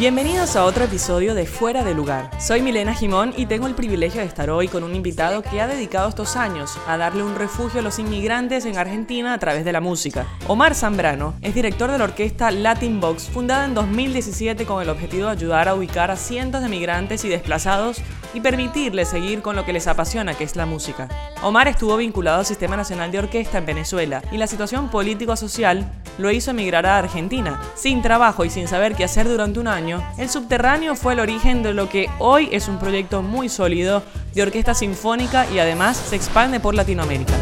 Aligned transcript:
Bienvenidos 0.00 0.56
a 0.56 0.64
otro 0.64 0.84
episodio 0.84 1.34
de 1.34 1.44
Fuera 1.44 1.84
de 1.84 1.92
Lugar. 1.92 2.30
Soy 2.40 2.62
Milena 2.62 2.94
Jimón 2.94 3.34
y 3.36 3.44
tengo 3.44 3.66
el 3.66 3.74
privilegio 3.74 4.22
de 4.22 4.26
estar 4.26 4.48
hoy 4.48 4.66
con 4.66 4.82
un 4.82 4.94
invitado 4.94 5.42
que 5.42 5.60
ha 5.60 5.66
dedicado 5.66 6.08
estos 6.08 6.36
años 6.36 6.78
a 6.86 6.96
darle 6.96 7.22
un 7.22 7.34
refugio 7.34 7.80
a 7.80 7.82
los 7.82 7.98
inmigrantes 7.98 8.64
en 8.64 8.78
Argentina 8.78 9.34
a 9.34 9.38
través 9.38 9.62
de 9.62 9.74
la 9.74 9.82
música. 9.82 10.26
Omar 10.48 10.74
Zambrano 10.74 11.34
es 11.42 11.54
director 11.54 11.92
de 11.92 11.98
la 11.98 12.04
orquesta 12.04 12.50
Latin 12.50 12.98
Box, 12.98 13.24
fundada 13.24 13.66
en 13.66 13.74
2017 13.74 14.64
con 14.64 14.80
el 14.80 14.88
objetivo 14.88 15.26
de 15.26 15.32
ayudar 15.32 15.68
a 15.68 15.74
ubicar 15.74 16.10
a 16.10 16.16
cientos 16.16 16.62
de 16.62 16.70
migrantes 16.70 17.22
y 17.26 17.28
desplazados 17.28 18.00
y 18.32 18.40
permitirles 18.40 19.08
seguir 19.08 19.42
con 19.42 19.54
lo 19.54 19.66
que 19.66 19.74
les 19.74 19.86
apasiona, 19.86 20.32
que 20.32 20.44
es 20.44 20.56
la 20.56 20.64
música. 20.64 21.08
Omar 21.42 21.68
estuvo 21.68 21.96
vinculado 21.96 22.40
al 22.40 22.46
Sistema 22.46 22.76
Nacional 22.76 23.10
de 23.10 23.18
Orquesta 23.18 23.56
en 23.56 23.64
Venezuela 23.64 24.22
y 24.30 24.36
la 24.36 24.46
situación 24.46 24.90
político-social 24.90 25.90
lo 26.18 26.30
hizo 26.30 26.50
emigrar 26.50 26.84
a 26.84 26.98
Argentina. 26.98 27.62
Sin 27.74 28.02
trabajo 28.02 28.44
y 28.44 28.50
sin 28.50 28.68
saber 28.68 28.94
qué 28.94 29.04
hacer 29.04 29.26
durante 29.26 29.58
un 29.58 29.66
año, 29.66 30.04
el 30.18 30.28
subterráneo 30.28 30.94
fue 30.94 31.14
el 31.14 31.20
origen 31.20 31.62
de 31.62 31.72
lo 31.72 31.88
que 31.88 32.10
hoy 32.18 32.50
es 32.52 32.68
un 32.68 32.78
proyecto 32.78 33.22
muy 33.22 33.48
sólido 33.48 34.02
de 34.34 34.42
orquesta 34.42 34.74
sinfónica 34.74 35.46
y 35.50 35.58
además 35.58 35.96
se 35.96 36.16
expande 36.16 36.60
por 36.60 36.74
Latinoamérica. 36.74 37.32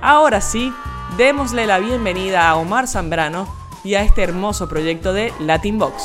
Ahora 0.00 0.40
sí, 0.40 0.72
démosle 1.18 1.66
la 1.66 1.78
bienvenida 1.80 2.48
a 2.48 2.56
Omar 2.56 2.88
Zambrano 2.88 3.46
y 3.84 3.94
a 3.94 4.02
este 4.02 4.22
hermoso 4.22 4.70
proyecto 4.70 5.12
de 5.12 5.34
Latin 5.38 5.78
Box. 5.78 6.04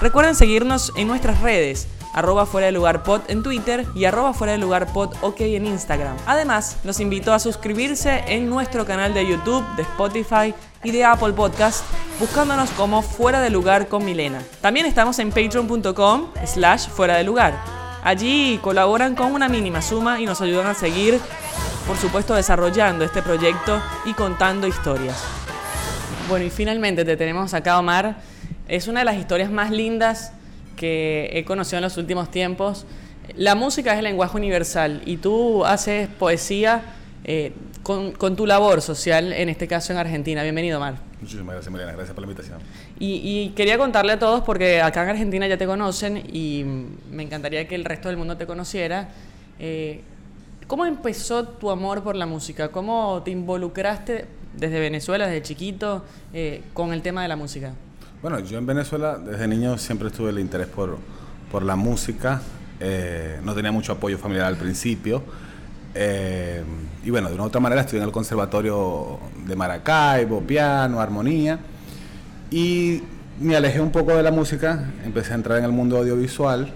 Recuerden 0.00 0.36
seguirnos 0.36 0.92
en 0.96 1.08
nuestras 1.08 1.40
redes, 1.40 1.88
arroba 2.12 2.46
fuera 2.46 2.66
de 2.66 2.72
lugar 2.72 3.02
pod 3.02 3.22
en 3.28 3.42
Twitter 3.42 3.86
y 3.94 4.04
arroba 4.04 4.32
fuera 4.32 4.52
de 4.52 4.58
lugar 4.58 4.92
pod 4.92 5.14
ok 5.22 5.40
en 5.40 5.66
Instagram. 5.66 6.16
Además, 6.26 6.78
los 6.84 7.00
invito 7.00 7.32
a 7.32 7.38
suscribirse 7.38 8.24
en 8.26 8.48
nuestro 8.48 8.86
canal 8.86 9.14
de 9.14 9.26
YouTube, 9.26 9.64
de 9.76 9.82
Spotify 9.82 10.54
y 10.82 10.90
de 10.90 11.04
Apple 11.04 11.32
Podcast, 11.32 11.84
buscándonos 12.18 12.70
como 12.70 13.02
Fuera 13.02 13.40
de 13.40 13.50
Lugar 13.50 13.88
con 13.88 14.04
Milena. 14.04 14.42
También 14.60 14.86
estamos 14.86 15.18
en 15.18 15.30
patreon.com 15.30 16.28
slash 16.44 16.88
fuera 16.88 17.16
de 17.16 17.24
lugar. 17.24 17.54
Allí 18.02 18.58
colaboran 18.62 19.14
con 19.14 19.32
una 19.32 19.48
mínima 19.48 19.82
suma 19.82 20.20
y 20.20 20.26
nos 20.26 20.40
ayudan 20.40 20.66
a 20.66 20.74
seguir, 20.74 21.20
por 21.86 21.96
supuesto, 21.96 22.34
desarrollando 22.34 23.04
este 23.04 23.22
proyecto 23.22 23.80
y 24.06 24.14
contando 24.14 24.66
historias. 24.66 25.22
Bueno, 26.28 26.46
y 26.46 26.50
finalmente 26.50 27.04
te 27.04 27.16
tenemos 27.16 27.52
acá, 27.52 27.78
Omar 27.78 28.16
es 28.70 28.86
una 28.86 29.00
de 29.00 29.04
las 29.04 29.16
historias 29.16 29.50
más 29.50 29.72
lindas 29.72 30.32
que 30.80 31.28
he 31.34 31.44
conocido 31.44 31.76
en 31.76 31.82
los 31.82 31.98
últimos 31.98 32.30
tiempos. 32.30 32.86
La 33.36 33.54
música 33.54 33.92
es 33.92 33.98
el 33.98 34.04
lenguaje 34.04 34.34
universal 34.34 35.02
y 35.04 35.18
tú 35.18 35.62
haces 35.66 36.08
poesía 36.08 36.94
eh, 37.24 37.52
con, 37.82 38.14
tu 38.34 38.46
labor 38.46 38.80
social, 38.80 39.34
en 39.34 39.50
este 39.50 39.68
caso 39.68 39.92
en 39.92 39.98
Argentina. 39.98 40.42
Bienvenido, 40.42 40.80
Mar. 40.80 40.94
Muchísimas 41.20 41.52
gracias, 41.52 41.70
Mariana. 41.70 41.92
Gracias 41.92 42.14
por 42.14 42.24
la 42.24 42.30
invitación. 42.30 42.60
Y, 42.98 43.50
quería 43.50 43.76
contarle 43.76 44.12
a 44.12 44.18
todos, 44.18 44.40
porque 44.40 44.80
acá 44.80 45.02
en 45.02 45.10
Argentina 45.10 45.46
ya 45.46 45.58
te 45.58 45.66
conocen 45.66 46.16
y 46.32 46.64
me 47.10 47.24
encantaría 47.24 47.68
que 47.68 47.74
el 47.74 47.84
resto 47.84 48.08
del 48.08 48.16
mundo 48.16 48.38
te 48.38 48.46
conociera. 48.46 49.10
Eh, 49.58 50.00
¿Cómo 50.66 50.86
empezó 50.86 51.46
tu 51.46 51.70
amor 51.70 52.02
por 52.02 52.16
la 52.16 52.24
música? 52.24 52.68
¿Cómo 52.70 53.20
te 53.22 53.32
involucraste 53.32 54.24
desde 54.56 54.80
Venezuela, 54.80 55.26
desde 55.26 55.42
chiquito, 55.42 56.06
eh, 56.32 56.62
con 56.72 56.94
el 56.94 57.02
tema 57.02 57.20
de 57.20 57.28
la 57.28 57.36
música? 57.36 57.74
Bueno, 58.22 58.38
yo 58.40 58.58
en 58.58 58.66
Venezuela 58.66 59.16
desde 59.16 59.48
niño 59.48 59.78
siempre 59.78 60.10
tuve 60.10 60.28
el 60.28 60.38
interés 60.38 60.66
por, 60.66 60.98
por 61.50 61.62
la 61.62 61.74
música. 61.74 62.42
Eh, 62.78 63.40
no 63.42 63.54
tenía 63.54 63.72
mucho 63.72 63.92
apoyo 63.92 64.18
familiar 64.18 64.44
al 64.44 64.56
principio. 64.56 65.22
Eh, 65.94 66.62
y 67.02 67.08
bueno, 67.08 67.28
de 67.30 67.34
una 67.34 67.44
u 67.44 67.46
otra 67.46 67.62
manera 67.62 67.80
estudié 67.80 68.02
en 68.02 68.08
el 68.08 68.12
Conservatorio 68.12 69.18
de 69.46 69.56
Maracaibo, 69.56 70.42
piano, 70.42 71.00
armonía. 71.00 71.60
Y 72.50 73.02
me 73.40 73.56
alejé 73.56 73.80
un 73.80 73.90
poco 73.90 74.14
de 74.14 74.22
la 74.22 74.30
música, 74.30 74.92
empecé 75.02 75.32
a 75.32 75.36
entrar 75.36 75.56
en 75.56 75.64
el 75.64 75.72
mundo 75.72 75.96
audiovisual 75.96 76.70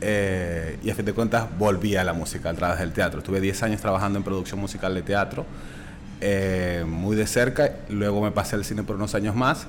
eh, 0.00 0.78
y 0.84 0.90
a 0.90 0.94
fin 0.94 1.04
de 1.04 1.14
cuentas 1.14 1.48
volví 1.58 1.96
a 1.96 2.04
la 2.04 2.12
música 2.12 2.50
a 2.50 2.54
través 2.54 2.78
del 2.78 2.92
teatro. 2.92 3.18
Estuve 3.18 3.40
10 3.40 3.60
años 3.64 3.80
trabajando 3.80 4.20
en 4.20 4.24
producción 4.24 4.60
musical 4.60 4.94
de 4.94 5.02
teatro, 5.02 5.46
muy 6.86 7.16
de 7.16 7.26
cerca, 7.26 7.72
luego 7.88 8.22
me 8.22 8.30
pasé 8.30 8.54
al 8.54 8.64
cine 8.64 8.84
por 8.84 8.94
unos 8.94 9.16
años 9.16 9.34
más 9.34 9.66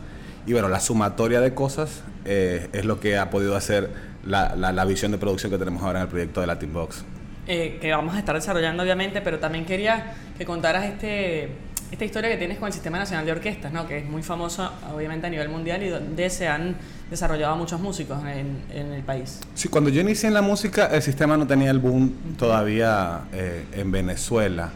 y 0.48 0.54
bueno, 0.54 0.70
la 0.70 0.80
sumatoria 0.80 1.42
de 1.42 1.54
cosas 1.54 2.02
eh, 2.24 2.70
es 2.72 2.86
lo 2.86 3.02
que 3.02 3.18
ha 3.18 3.30
podido 3.30 3.56
hacer 3.58 3.92
la, 4.26 4.56
la, 4.56 4.86
visión 4.86 5.12
de 5.12 5.18
producción 5.18 5.52
que 5.52 5.58
tenemos 5.58 5.84
ahora 5.84 6.00
en 6.00 6.04
el 6.04 6.10
proyecto 6.10 6.40
de 6.40 6.48
Latin 6.48 6.74
Box. 6.74 7.04
Eh, 7.48 7.78
que 7.82 7.92
vamos 7.92 8.16
a 8.16 8.20
estar 8.20 8.34
desarrollando 8.34 8.82
obviamente, 8.82 9.22
pero 9.22 9.40
también 9.40 9.66
quería 9.66 10.14
que 10.38 10.46
contaras 10.46 10.86
este, 10.86 11.50
esta 11.92 12.06
historia 12.06 12.30
que 12.30 12.38
tienes 12.38 12.60
con 12.60 12.68
el 12.68 12.74
Sistema 12.74 12.98
Nacional 12.98 13.26
de 13.26 13.34
Orquestas, 13.34 13.74
¿no? 13.74 13.88
que 13.88 13.98
es 14.00 14.10
muy 14.10 14.24
famoso 14.24 14.72
obviamente 14.94 15.28
a 15.28 15.30
nivel 15.30 15.50
mundial 15.50 15.84
y 15.84 15.90
donde 15.90 16.30
se 16.30 16.48
han 16.48 16.78
desarrollado 17.10 17.58
muchos 17.58 17.82
músicos 17.82 18.20
en, 18.26 18.64
en 18.74 18.94
el 18.94 19.04
país. 19.04 19.42
Sí, 19.54 19.68
cuando 19.68 19.90
yo 19.90 20.00
inicié 20.00 20.30
en 20.30 20.34
la 20.34 20.42
música, 20.42 20.88
el 20.88 21.02
sistema 21.02 21.36
no 21.36 21.46
tenía 21.46 21.72
el 21.72 21.80
boom 21.80 22.36
todavía 22.38 23.22
eh, 23.34 23.66
en 23.74 23.92
Venezuela. 23.92 24.72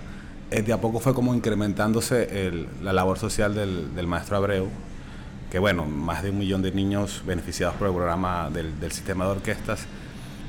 de 0.50 0.74
a 0.74 0.82
poco 0.82 1.00
fue 1.00 1.14
como 1.14 1.34
incrementándose 1.34 2.48
el, 2.48 2.68
la 2.84 2.92
labor 2.92 3.18
social 3.18 3.56
del, 3.56 3.96
del 3.96 4.08
maestro 4.08 4.36
Abreu 4.36 4.68
que 5.52 5.60
bueno, 5.60 5.86
más 5.86 6.24
de 6.24 6.30
un 6.30 6.40
millón 6.40 6.62
de 6.62 6.72
niños 6.72 7.24
beneficiados 7.28 7.76
por 7.76 7.90
el 7.90 7.94
programa 7.94 8.50
del, 8.50 8.92
sistema 8.92 9.26
de 9.26 9.32
orquestas. 9.32 9.82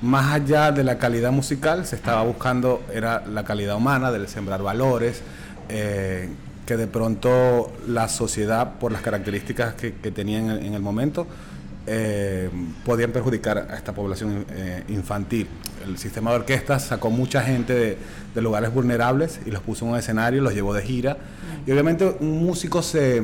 Más 0.00 0.32
allá 0.32 0.70
de 0.70 0.84
la 0.84 0.96
calidad 0.98 1.32
musical, 1.32 1.84
se 1.86 1.96
estaba 1.96 2.22
buscando, 2.22 2.82
era 2.92 3.26
la 3.26 3.44
calidad 3.44 3.76
humana, 3.76 4.12
del 4.12 4.28
sembrar 4.28 4.62
valores, 4.62 5.22
eh, 5.68 6.28
que 6.66 6.76
de 6.76 6.86
pronto 6.86 7.72
la 7.88 8.08
sociedad, 8.08 8.74
por 8.78 8.92
las 8.92 9.02
características 9.02 9.74
que, 9.74 9.94
que 9.94 10.12
tenía 10.12 10.38
en, 10.38 10.72
el 10.72 10.80
momento, 10.82 11.26
eh, 11.88 12.48
podían 12.84 13.10
perjudicar 13.10 13.58
a 13.70 13.76
esta 13.76 13.92
población 13.92 14.46
eh, 14.50 14.84
infantil. 14.88 15.48
El 15.84 15.98
sistema 15.98 16.30
de 16.30 16.36
orquestas 16.36 16.84
sacó 16.84 17.10
mucha 17.10 17.42
gente 17.42 17.74
de, 17.74 17.98
de, 18.32 18.40
lugares 18.40 18.72
vulnerables 18.72 19.40
y 19.44 19.50
los 19.50 19.62
puso 19.62 19.84
en 19.84 19.92
un 19.92 19.98
escenario, 19.98 20.42
los 20.42 20.54
llevó 20.54 20.74
de 20.74 20.82
gira. 20.82 21.16
Y 21.66 21.72
obviamente 21.72 22.16
un 22.20 22.44
músico 22.44 22.82
se, 22.82 23.20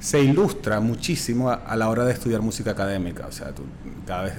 se 0.00 0.20
ilustra 0.20 0.80
muchísimo 0.80 1.50
a, 1.50 1.76
la 1.76 1.88
hora 1.88 2.04
de 2.04 2.12
estudiar 2.12 2.40
música 2.40 2.72
académica. 2.72 3.26
O 3.26 3.32
sea, 3.32 3.52
tú, 3.52 3.62
cada 4.06 4.24
vez 4.24 4.34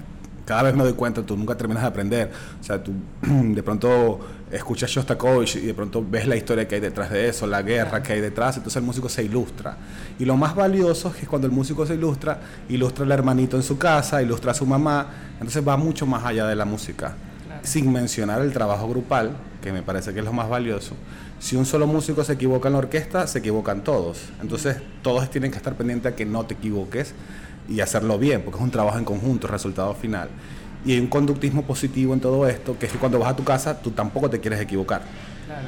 cada 0.51 0.63
vez 0.63 0.75
me 0.75 0.83
doy 0.83 0.93
cuenta, 0.93 1.23
tú 1.23 1.37
nunca 1.37 1.55
terminas 1.55 1.83
de 1.83 1.87
aprender. 1.87 2.31
O 2.59 2.63
sea, 2.63 2.83
tú 2.83 2.91
de 3.21 3.63
pronto 3.63 4.19
escuchas 4.51 4.89
Shostakovich 4.89 5.55
y 5.57 5.61
de 5.61 5.73
pronto 5.73 6.05
ves 6.05 6.27
la 6.27 6.35
historia 6.35 6.67
que 6.67 6.75
hay 6.75 6.81
detrás 6.81 7.09
de 7.09 7.29
eso, 7.29 7.47
la 7.47 7.61
guerra 7.61 8.03
que 8.03 8.13
hay 8.13 8.21
detrás, 8.21 8.57
entonces 8.57 8.77
el 8.77 8.83
músico 8.83 9.07
se 9.07 9.23
ilustra. 9.23 9.77
Y 10.19 10.25
lo 10.25 10.35
más 10.35 10.55
valioso 10.55 11.09
es 11.09 11.15
que 11.15 11.27
cuando 11.27 11.47
el 11.47 11.53
músico 11.53 11.85
se 11.85 11.93
ilustra, 11.93 12.39
ilustra 12.67 13.05
al 13.05 13.11
hermanito 13.11 13.55
en 13.55 13.63
su 13.63 13.77
casa, 13.77 14.21
ilustra 14.21 14.51
a 14.51 14.53
su 14.53 14.65
mamá, 14.65 15.07
entonces 15.33 15.65
va 15.65 15.77
mucho 15.77 16.05
más 16.05 16.25
allá 16.25 16.45
de 16.47 16.55
la 16.55 16.65
música. 16.65 17.15
Sin 17.63 17.91
mencionar 17.91 18.41
el 18.41 18.53
trabajo 18.53 18.87
grupal, 18.87 19.31
que 19.61 19.71
me 19.71 19.83
parece 19.83 20.13
que 20.13 20.19
es 20.19 20.25
lo 20.25 20.33
más 20.33 20.49
valioso, 20.49 20.95
si 21.39 21.55
un 21.55 21.65
solo 21.65 21.87
músico 21.87 22.23
se 22.23 22.33
equivoca 22.33 22.69
en 22.69 22.73
la 22.73 22.79
orquesta, 22.79 23.25
se 23.25 23.39
equivocan 23.39 23.83
todos. 23.83 24.19
Entonces, 24.41 24.77
todos 25.01 25.29
tienen 25.29 25.51
que 25.51 25.57
estar 25.57 25.75
pendientes 25.75 26.13
a 26.13 26.15
que 26.15 26.25
no 26.25 26.45
te 26.45 26.53
equivoques 26.53 27.13
y 27.67 27.81
hacerlo 27.81 28.19
bien, 28.19 28.43
porque 28.43 28.57
es 28.57 28.63
un 28.63 28.71
trabajo 28.71 28.97
en 28.97 29.05
conjunto, 29.05 29.47
resultado 29.47 29.93
final. 29.95 30.29
Y 30.85 30.93
hay 30.93 30.99
un 30.99 31.07
conductismo 31.07 31.63
positivo 31.63 32.13
en 32.13 32.19
todo 32.19 32.47
esto, 32.47 32.77
que 32.77 32.85
es 32.85 32.91
que 32.91 32.97
cuando 32.97 33.17
vas 33.19 33.31
a 33.31 33.35
tu 33.35 33.43
casa, 33.43 33.81
tú 33.81 33.91
tampoco 33.91 34.29
te 34.29 34.39
quieres 34.39 34.59
equivocar. 34.59 35.01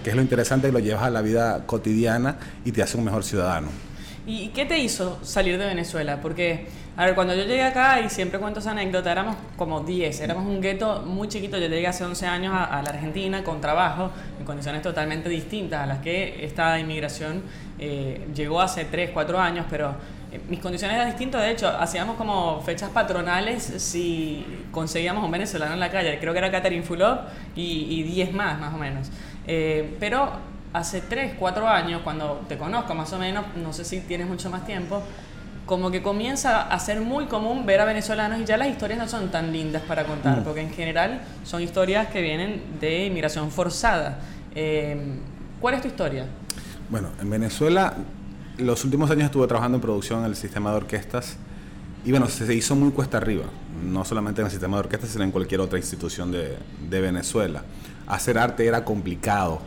Que 0.04 0.12
es 0.12 0.16
lo 0.16 0.22
interesante 0.22 0.68
que 0.68 0.74
lo 0.74 0.80
llevas 0.80 1.04
a 1.04 1.10
la 1.10 1.22
vida 1.22 1.66
cotidiana 1.66 2.38
y 2.64 2.72
te 2.72 2.82
hace 2.82 2.98
un 2.98 3.06
mejor 3.06 3.24
ciudadano. 3.24 3.70
¿Y 4.26 4.50
qué 4.50 4.66
te 4.66 4.78
hizo 4.78 5.20
salir 5.24 5.58
de 5.58 5.66
Venezuela? 5.66 6.22
Porque, 6.22 6.68
a 6.96 7.06
ver, 7.06 7.16
cuando 7.16 7.34
yo 7.34 7.44
llegué 7.44 7.64
acá, 7.64 8.00
y 8.02 8.10
siempre 8.10 8.40
cuento 8.40 8.60
esa 8.60 8.70
anécdota, 8.70 9.12
éramos 9.12 9.36
como 9.58 9.80
10, 9.80 10.22
éramos 10.22 10.46
un 10.46 10.62
gueto 10.62 11.02
muy 11.02 11.28
chiquito. 11.28 11.58
Yo 11.58 11.68
llegué 11.68 11.88
hace 11.88 12.04
11 12.04 12.28
años 12.28 12.54
a, 12.56 12.82
la 12.84 12.90
Argentina 12.92 13.44
con 13.44 13.60
trabajo, 13.60 14.12
en 14.40 14.46
condiciones 14.46 14.84
totalmente 14.84 15.28
distintas 15.28 15.82
a 15.82 15.86
las 15.88 16.00
que 16.00 16.46
esta 16.46 16.78
inmigración 16.78 17.42
eh, 17.80 18.28
llegó 18.36 18.62
hace 18.62 18.86
3, 18.86 19.10
4 19.12 19.40
años, 19.40 19.66
pero 19.72 19.96
eh, 20.32 20.40
mis 20.50 20.60
condiciones 20.60 20.96
eran 20.96 21.08
distintas. 21.08 21.42
De 21.42 21.50
hecho, 21.50 21.68
hacíamos 21.68 22.16
como 22.16 22.62
fechas 22.62 22.92
patronales 22.92 23.64
si 23.64 24.46
conseguíamos 24.72 25.26
un 25.26 25.32
venezolano 25.32 25.74
en 25.74 25.80
la 25.80 25.90
calle. 25.90 26.20
Creo 26.20 26.32
que 26.32 26.40
era 26.40 26.52
Catherine 26.52 26.84
Fulop 26.84 27.22
y, 27.56 28.04
10 28.04 28.34
más, 28.34 28.60
más 28.60 28.72
o 28.72 28.78
menos. 28.78 29.10
Eh, 29.48 29.98
pero 30.00 30.30
hace 30.74 31.02
3, 31.02 31.34
4 31.40 31.68
años, 31.68 32.02
cuando 32.04 32.46
te 32.48 32.56
conozco 32.56 32.94
más 32.94 33.12
o 33.14 33.18
menos, 33.18 33.46
no 33.56 33.74
sé 33.74 33.84
si 33.84 34.02
tienes 34.02 34.28
mucho 34.28 34.52
más 34.52 34.64
tiempo, 34.64 35.02
como 35.66 35.92
que 35.92 36.02
comienza 36.02 36.62
a 36.62 36.80
ser 36.80 37.02
muy 37.02 37.26
común 37.26 37.66
ver 37.66 37.80
a 37.80 37.86
venezolanos 37.86 38.40
y 38.42 38.46
ya 38.46 38.58
las 38.58 38.68
historias 38.68 39.00
no 39.00 39.08
son 39.08 39.30
tan 39.30 39.52
lindas 39.54 39.82
para 39.84 40.06
contar, 40.06 40.42
mm. 40.42 40.44
porque 40.44 40.62
en 40.62 40.72
general 40.72 41.22
son 41.44 41.62
historias 41.62 42.08
que 42.08 42.22
vienen 42.22 42.62
de 42.80 43.06
inmigración 43.06 43.50
forzada. 43.50 44.20
Eh, 44.56 44.98
¿Cuál 45.62 45.76
es 45.76 45.82
tu 45.82 45.88
historia? 45.88 46.26
Bueno, 46.90 47.10
en 47.22 47.30
Venezuela 47.30 47.94
los 48.58 48.84
últimos 48.84 49.10
años 49.10 49.26
estuve 49.26 49.48
trabajando 49.48 49.78
en 49.78 49.82
producción 49.82 50.20
en 50.20 50.26
el 50.26 50.36
sistema 50.36 50.72
de 50.72 50.78
orquestas 50.78 51.38
y 52.06 52.12
bueno, 52.12 52.28
se 52.28 52.54
hizo 52.54 52.76
muy 52.76 52.92
cuesta 52.92 53.18
arriba, 53.18 53.46
no 53.82 54.04
solamente 54.04 54.42
en 54.42 54.48
el 54.48 54.52
sistema 54.52 54.76
de 54.78 54.82
orquestas, 54.82 55.10
sino 55.10 55.24
en 55.24 55.32
cualquier 55.32 55.62
otra 55.62 55.80
institución 55.80 56.32
de, 56.32 56.58
de 56.90 57.02
Venezuela. 57.02 57.64
Hacer 58.08 58.38
arte 58.38 58.68
era 58.68 58.84
complicado, 58.84 59.62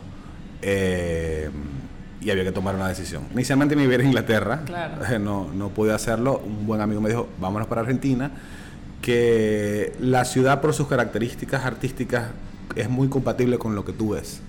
eh, 0.61 1.49
y 2.21 2.31
había 2.31 2.43
que 2.43 2.51
tomar 2.51 2.75
una 2.75 2.87
decisión. 2.87 3.23
Inicialmente 3.33 3.75
me 3.75 3.83
iba 3.83 3.91
a 3.91 3.95
ir 3.95 4.01
a 4.01 4.03
Inglaterra, 4.05 4.61
Claro. 4.65 5.19
no, 5.19 5.51
no 5.53 5.69
pude 5.69 5.93
hacerlo. 5.93 6.41
Un 6.45 6.65
buen 6.65 6.81
amigo 6.81 7.01
me 7.01 7.09
dijo, 7.09 7.27
vámonos 7.39 7.67
para 7.67 7.81
Argentina, 7.81 8.31
que 9.01 9.93
la 9.99 10.25
ciudad 10.25 10.61
por 10.61 10.73
sus 10.73 10.87
características 10.87 11.65
artísticas 11.65 12.31
es 12.75 12.89
muy 12.89 13.07
compatible 13.07 13.57
con 13.57 13.75
lo 13.75 13.85
que 13.85 13.93
tú 13.93 14.09
ves. 14.09 14.41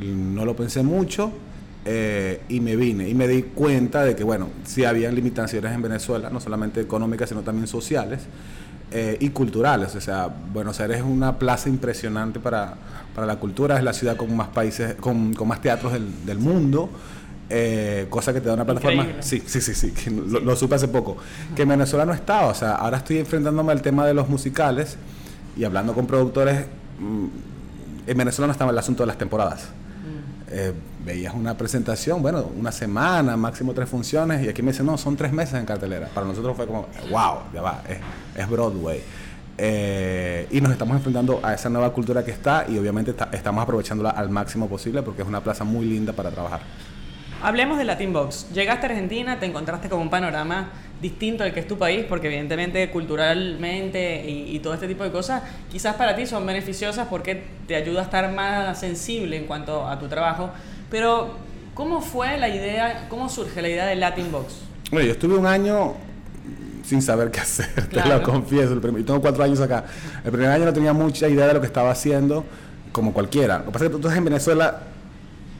Mm. 0.00 0.34
No 0.34 0.44
lo 0.44 0.56
pensé 0.56 0.82
mucho 0.82 1.32
eh, 1.84 2.40
y 2.48 2.60
me 2.60 2.76
vine 2.76 3.08
y 3.08 3.14
me 3.14 3.28
di 3.28 3.42
cuenta 3.42 4.02
de 4.04 4.16
que, 4.16 4.24
bueno, 4.24 4.48
sí 4.64 4.84
habían 4.84 5.14
limitaciones 5.14 5.72
en 5.72 5.82
Venezuela, 5.82 6.30
no 6.30 6.40
solamente 6.40 6.80
económicas, 6.80 7.28
sino 7.28 7.42
también 7.42 7.66
sociales 7.66 8.20
eh, 8.94 9.16
y 9.20 9.28
culturales. 9.30 9.94
O 9.96 10.00
sea, 10.00 10.28
Buenos 10.52 10.80
Aires 10.80 10.98
es 10.98 11.02
una 11.04 11.38
plaza 11.38 11.68
impresionante 11.68 12.40
para, 12.40 12.74
para 13.14 13.26
la 13.26 13.36
cultura, 13.36 13.76
es 13.76 13.84
la 13.84 13.92
ciudad 13.92 14.16
con 14.16 14.34
más 14.36 14.48
países, 14.48 14.94
con, 14.94 15.34
con 15.34 15.48
más 15.48 15.60
teatros 15.60 15.92
del, 15.92 16.24
del 16.24 16.38
mundo. 16.38 16.88
eh, 17.50 18.06
cosa 18.08 18.32
que 18.32 18.40
te 18.40 18.48
da 18.48 18.54
una 18.54 18.64
plataforma. 18.64 19.02
Increíble. 19.02 19.22
Sí, 19.22 19.42
sí, 19.46 19.60
sí, 19.60 19.74
sí, 19.74 19.90
que 19.92 20.10
lo, 20.10 20.40
lo 20.40 20.56
supe 20.56 20.76
hace 20.76 20.88
poco. 20.88 21.16
Que 21.54 21.62
en 21.62 21.68
Venezuela 21.68 22.06
no 22.06 22.14
estaba. 22.14 22.46
O 22.48 22.54
sea, 22.54 22.76
ahora 22.76 22.98
estoy 22.98 23.18
enfrentándome 23.18 23.72
al 23.72 23.82
tema 23.82 24.06
de 24.06 24.14
los 24.14 24.28
musicales 24.28 24.96
y 25.56 25.64
hablando 25.64 25.92
con 25.94 26.06
productores. 26.06 26.66
mm, 26.98 27.26
en 28.06 28.16
Venezuela 28.18 28.46
no 28.48 28.52
estaba 28.52 28.70
el 28.70 28.78
asunto 28.78 29.02
de 29.02 29.06
las 29.08 29.18
temporadas. 29.18 29.62
Mm. 29.64 30.48
Eh, 30.52 30.72
veías 31.04 31.34
una 31.34 31.56
presentación, 31.56 32.22
bueno, 32.22 32.50
una 32.58 32.72
semana, 32.72 33.36
máximo 33.36 33.72
tres 33.74 33.88
funciones, 33.88 34.44
y 34.44 34.48
aquí 34.48 34.62
me 34.62 34.72
dicen, 34.72 34.86
no, 34.86 34.96
son 34.96 35.16
tres 35.16 35.32
meses 35.32 35.54
en 35.54 35.66
cartelera. 35.66 36.08
Para 36.14 36.26
nosotros 36.26 36.56
fue 36.56 36.66
como, 36.66 36.86
wow, 37.10 37.40
ya 37.52 37.60
va, 37.62 37.82
es, 37.88 37.98
es 38.40 38.48
Broadway. 38.48 39.00
Eh, 39.56 40.48
y 40.50 40.60
nos 40.60 40.72
estamos 40.72 40.96
enfrentando 40.96 41.38
a 41.42 41.54
esa 41.54 41.68
nueva 41.68 41.92
cultura 41.92 42.24
que 42.24 42.32
está 42.32 42.64
y 42.68 42.76
obviamente 42.76 43.12
está- 43.12 43.28
estamos 43.32 43.62
aprovechándola 43.62 44.10
al 44.10 44.28
máximo 44.28 44.68
posible 44.68 45.02
porque 45.02 45.22
es 45.22 45.28
una 45.28 45.42
plaza 45.44 45.62
muy 45.62 45.86
linda 45.86 46.12
para 46.12 46.30
trabajar. 46.30 46.60
Hablemos 47.42 47.76
de 47.78 47.84
Latin 47.84 48.12
Box. 48.12 48.48
Llegaste 48.52 48.86
a 48.86 48.88
Argentina, 48.88 49.38
te 49.38 49.46
encontraste 49.46 49.88
con 49.88 50.00
un 50.00 50.08
panorama 50.10 50.70
distinto 51.00 51.44
al 51.44 51.52
que 51.52 51.60
es 51.60 51.68
tu 51.68 51.76
país, 51.76 52.04
porque 52.08 52.28
evidentemente 52.28 52.90
culturalmente 52.90 54.24
y, 54.28 54.56
y 54.56 54.58
todo 54.60 54.74
este 54.74 54.88
tipo 54.88 55.04
de 55.04 55.10
cosas 55.12 55.42
quizás 55.70 55.94
para 55.96 56.16
ti 56.16 56.26
son 56.26 56.46
beneficiosas 56.46 57.06
porque 57.08 57.44
te 57.66 57.76
ayuda 57.76 58.00
a 58.00 58.04
estar 58.04 58.32
más 58.32 58.78
sensible 58.80 59.36
en 59.36 59.44
cuanto 59.46 59.86
a 59.86 59.98
tu 59.98 60.08
trabajo. 60.08 60.50
Pero, 60.90 61.34
¿cómo 61.74 62.00
fue 62.00 62.36
la 62.38 62.48
idea, 62.48 63.06
cómo 63.08 63.28
surge 63.28 63.60
la 63.62 63.68
idea 63.68 63.86
de 63.86 63.96
Latin 63.96 64.30
Box? 64.30 64.54
Bueno, 64.90 65.06
yo 65.06 65.12
estuve 65.12 65.36
un 65.36 65.46
año 65.46 65.94
sin 66.84 67.00
saber 67.02 67.30
qué 67.30 67.40
hacer, 67.40 67.88
te 67.90 68.06
lo 68.08 68.22
confieso. 68.22 68.72
El 68.74 68.80
primer- 68.80 69.00
yo 69.00 69.06
tengo 69.06 69.20
cuatro 69.20 69.42
años 69.42 69.60
acá. 69.60 69.84
El 70.24 70.30
primer 70.30 70.50
año 70.50 70.64
no 70.66 70.72
tenía 70.72 70.92
mucha 70.92 71.28
idea 71.28 71.46
de 71.46 71.54
lo 71.54 71.60
que 71.60 71.66
estaba 71.66 71.90
haciendo, 71.90 72.44
como 72.92 73.12
cualquiera. 73.12 73.58
Lo 73.60 73.64
que 73.66 73.70
pasa 73.72 73.84
es 73.86 73.90
que 73.90 73.96
tú 73.96 74.00
estás 74.06 74.16
en 74.18 74.24
Venezuela, 74.24 74.80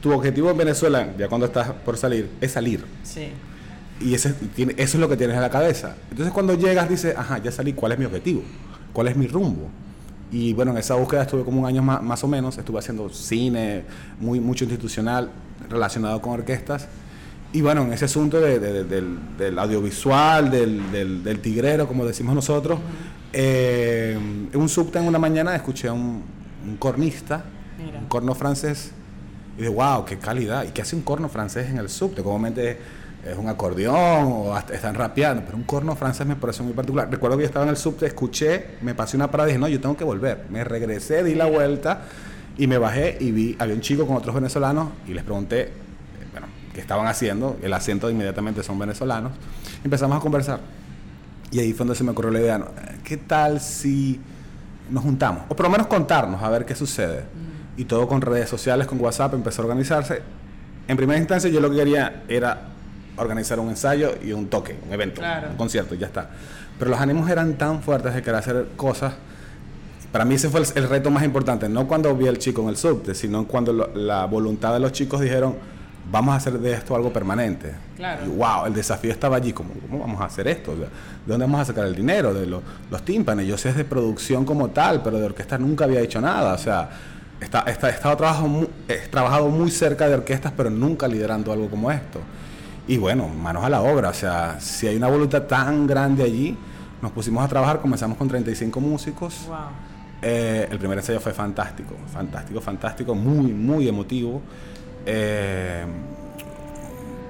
tu 0.01 0.11
objetivo 0.13 0.51
en 0.51 0.57
Venezuela, 0.57 1.07
ya 1.17 1.27
cuando 1.27 1.47
estás 1.47 1.69
por 1.83 1.97
salir, 1.97 2.29
es 2.39 2.51
salir. 2.51 2.85
Sí. 3.03 3.29
Y 3.99 4.13
ese, 4.13 4.33
tiene- 4.33 4.73
eso 4.77 4.97
es 4.97 5.01
lo 5.01 5.09
que 5.09 5.17
tienes 5.17 5.35
en 5.35 5.41
la 5.41 5.49
cabeza. 5.49 5.95
Entonces 6.11 6.31
cuando 6.33 6.53
llegas 6.53 6.87
dices, 6.87 7.15
ajá, 7.17 7.39
ya 7.39 7.51
salí, 7.51 7.73
¿cuál 7.73 7.93
es 7.93 7.99
mi 7.99 8.05
objetivo? 8.05 8.43
¿Cuál 8.93 9.07
es 9.07 9.15
mi 9.17 9.27
rumbo? 9.27 9.69
Y 10.31 10.53
bueno, 10.53 10.71
en 10.71 10.77
esa 10.77 10.95
búsqueda 10.95 11.21
estuve 11.23 11.43
como 11.43 11.61
un 11.61 11.65
año 11.67 11.81
más, 11.81 12.01
más 12.01 12.23
o 12.23 12.27
menos, 12.27 12.57
estuve 12.57 12.79
haciendo 12.79 13.09
cine, 13.09 13.83
muy, 14.19 14.39
mucho 14.39 14.65
institucional 14.65 15.29
relacionado 15.69 16.21
con 16.21 16.33
orquestas. 16.33 16.87
Y 17.53 17.61
bueno, 17.61 17.83
en 17.83 17.93
ese 17.93 18.05
asunto 18.05 18.41
de- 18.41 18.59
de- 18.59 18.73
de- 18.73 18.83
del, 18.83 19.17
del 19.37 19.59
audiovisual, 19.59 20.51
del, 20.51 20.91
del- 20.91 21.23
del 21.23 21.39
tigrero, 21.39 21.87
como 21.87 22.05
decimos 22.05 22.35
nosotros, 22.35 22.79
eh, 23.31 24.17
en 24.51 24.59
un 24.59 24.67
subte 24.69 24.99
en 24.99 25.05
una 25.05 25.19
mañana 25.19 25.55
escuché 25.55 25.87
a 25.87 25.93
un, 25.93 26.23
un 26.67 26.77
cornista, 26.77 27.45
Mira. 27.77 27.99
un 27.99 28.05
corno 28.07 28.33
francés, 28.35 28.91
y 29.57 29.61
de 29.61 29.69
wow, 29.69 30.03
qué 30.05 30.17
calidad. 30.17 30.65
¿Y 30.65 30.69
qué 30.71 30.81
hace 30.81 30.95
un 30.95 31.01
corno 31.03 31.29
francés 31.29 31.69
en 31.69 31.77
el 31.77 31.87
subte? 31.89 32.23
Comúnmente 32.23 32.77
es 33.25 33.37
un 33.37 33.49
acordeón 33.49 33.95
o 34.31 34.55
hasta 34.55 34.75
están 34.75 34.93
rapeando, 34.93 35.43
pero 35.45 35.57
un 35.57 35.63
corno 35.63 35.95
francés 35.95 36.27
me 36.27 36.35
pareció 36.35 36.63
muy 36.63 36.73
particular. 36.73 37.09
Recuerdo 37.09 37.37
que 37.37 37.43
yo 37.43 37.47
estaba 37.47 37.65
en 37.65 37.69
el 37.69 37.77
subte, 37.77 38.05
escuché, 38.05 38.77
me 38.81 38.93
pasé 38.93 39.17
una 39.17 39.31
parada 39.31 39.49
y 39.49 39.53
dije, 39.53 39.59
no, 39.59 39.67
yo 39.67 39.81
tengo 39.81 39.97
que 39.97 40.03
volver. 40.03 40.45
Me 40.49 40.63
regresé, 40.63 41.23
di 41.23 41.33
la 41.33 41.47
vuelta 41.47 42.01
y 42.57 42.67
me 42.67 42.77
bajé 42.77 43.17
y 43.19 43.31
vi, 43.31 43.55
había 43.57 43.73
un 43.73 43.81
chico 43.81 44.05
con 44.05 44.15
otros 44.15 44.35
venezolanos 44.35 44.89
y 45.07 45.13
les 45.13 45.23
pregunté, 45.23 45.61
eh, 45.61 45.71
bueno, 46.31 46.47
qué 46.71 46.79
estaban 46.79 47.07
haciendo. 47.07 47.57
El 47.63 47.73
acento 47.73 48.09
inmediatamente 48.11 48.61
son 48.61 48.77
venezolanos. 48.77 49.31
Empezamos 49.83 50.17
a 50.17 50.19
conversar. 50.19 50.59
Y 51.51 51.59
ahí 51.59 51.71
fue 51.71 51.79
donde 51.79 51.95
se 51.95 52.03
me 52.03 52.11
ocurrió 52.11 52.31
la 52.31 52.39
idea, 52.39 52.57
¿no? 52.59 52.67
¿qué 53.03 53.17
tal 53.17 53.59
si 53.59 54.19
nos 54.89 55.03
juntamos? 55.03 55.43
O 55.49 55.55
por 55.55 55.65
lo 55.65 55.71
menos 55.71 55.87
contarnos, 55.87 56.43
a 56.43 56.49
ver 56.49 56.65
qué 56.65 56.75
sucede. 56.75 57.23
Y 57.77 57.85
todo 57.85 58.07
con 58.07 58.21
redes 58.21 58.49
sociales, 58.49 58.87
con 58.87 58.99
WhatsApp, 58.99 59.33
empezó 59.33 59.61
a 59.61 59.65
organizarse. 59.65 60.21
En 60.87 60.95
primera 60.95 61.19
instancia 61.19 61.49
yo 61.49 61.59
lo 61.59 61.69
que 61.69 61.77
quería 61.77 62.23
era 62.27 62.74
organizar 63.17 63.59
un 63.59 63.69
ensayo 63.69 64.15
y 64.23 64.31
un 64.33 64.47
toque, 64.47 64.75
un 64.87 64.93
evento, 64.93 65.21
Claro. 65.21 65.49
un 65.51 65.55
concierto, 65.57 65.95
y 65.95 65.97
ya 65.99 66.07
está. 66.07 66.29
Pero 66.77 66.91
los 66.91 66.99
ánimos 66.99 67.29
eran 67.29 67.53
tan 67.55 67.81
fuertes 67.81 68.13
de 68.13 68.21
querer 68.21 68.35
hacer 68.39 68.67
cosas. 68.75 69.13
Para 70.11 70.25
mí 70.25 70.35
ese 70.35 70.49
fue 70.49 70.61
el, 70.61 70.67
el 70.75 70.89
reto 70.89 71.09
más 71.11 71.23
importante, 71.23 71.67
no 71.67 71.87
cuando 71.87 72.15
vi 72.15 72.27
al 72.27 72.37
chico 72.37 72.61
en 72.61 72.69
el 72.69 72.77
subte, 72.77 73.13
sino 73.15 73.45
cuando 73.47 73.73
lo- 73.73 73.93
la 73.95 74.25
voluntad 74.25 74.73
de 74.73 74.79
los 74.79 74.91
chicos 74.91 75.19
dijeron, 75.21 75.55
vamos 76.11 76.33
a 76.33 76.37
hacer 76.37 76.59
de 76.59 76.73
esto 76.73 76.95
algo 76.95 77.11
permanente. 77.11 77.73
Claro. 77.97 78.25
Y 78.25 78.29
wow, 78.29 78.65
el 78.67 78.73
desafío 78.73 79.11
estaba 79.11 79.37
allí, 79.37 79.51
como, 79.53 79.73
¿cómo 79.73 79.99
vamos 79.99 80.21
a 80.21 80.25
hacer 80.25 80.47
esto? 80.47 80.71
O 80.71 80.75
sea, 80.77 80.85
¿De 80.85 81.31
dónde 81.31 81.45
vamos 81.45 81.61
a 81.61 81.65
sacar 81.65 81.85
el 81.85 81.95
dinero? 81.95 82.33
De 82.33 82.45
lo- 82.45 82.61
los 82.91 83.03
tímpanes. 83.03 83.47
Yo 83.47 83.57
sé 83.57 83.73
de 83.73 83.83
producción 83.83 84.45
como 84.45 84.69
tal, 84.69 85.01
pero 85.01 85.17
de 85.17 85.25
orquesta 85.25 85.57
nunca 85.57 85.85
había 85.85 85.99
hecho 86.01 86.21
nada. 86.21 86.53
O 86.53 86.57
sea, 86.57 86.89
está, 87.41 87.61
está, 87.61 87.89
he 87.89 87.93
estado 87.93 88.67
he 88.87 88.95
trabajado 89.09 89.47
muy 89.49 89.71
cerca 89.71 90.07
de 90.07 90.13
orquestas, 90.15 90.53
pero 90.55 90.69
nunca 90.69 91.07
liderando 91.07 91.51
algo 91.51 91.69
como 91.69 91.89
esto. 91.91 92.19
Y 92.87 92.97
bueno, 92.97 93.27
manos 93.27 93.63
a 93.63 93.69
la 93.69 93.81
obra. 93.81 94.09
O 94.09 94.13
sea, 94.13 94.59
si 94.59 94.87
hay 94.87 94.95
una 94.95 95.07
voluntad 95.07 95.43
tan 95.43 95.87
grande 95.87 96.23
allí, 96.23 96.55
nos 97.01 97.11
pusimos 97.11 97.43
a 97.43 97.47
trabajar, 97.47 97.81
comenzamos 97.81 98.17
con 98.17 98.27
35 98.27 98.79
músicos. 98.79 99.45
Wow. 99.47 99.57
Eh, 100.21 100.67
el 100.71 100.79
primer 100.79 100.97
ensayo 100.97 101.19
fue 101.19 101.33
fantástico, 101.33 101.95
fantástico, 102.11 102.61
fantástico, 102.61 103.15
muy, 103.15 103.51
muy 103.51 103.87
emotivo. 103.87 104.41
Eh, 105.05 105.85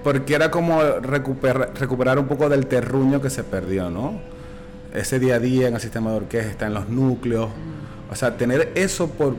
porque 0.04 0.36
era 0.36 0.52
como 0.52 0.81
recuperar, 0.81 1.72
recuperar 1.80 2.19
un 2.19 2.28
poco 2.28 2.48
del 2.48 2.68
terruño 2.68 3.22
que 3.22 3.30
se 3.30 3.44
perdió, 3.44 3.90
¿no? 3.90 4.13
Ese 4.94 5.19
día 5.19 5.36
a 5.36 5.40
día 5.40 5.68
en 5.68 5.74
el 5.74 5.81
sistema 5.81 6.12
de 6.12 6.18
orquesta, 6.18 6.68
en 6.68 6.74
los 6.74 6.90
núcleos. 6.90 7.50
O 8.12 8.16
sea, 8.16 8.38
tener 8.38 8.71
eso 8.76 9.09
por, 9.09 9.35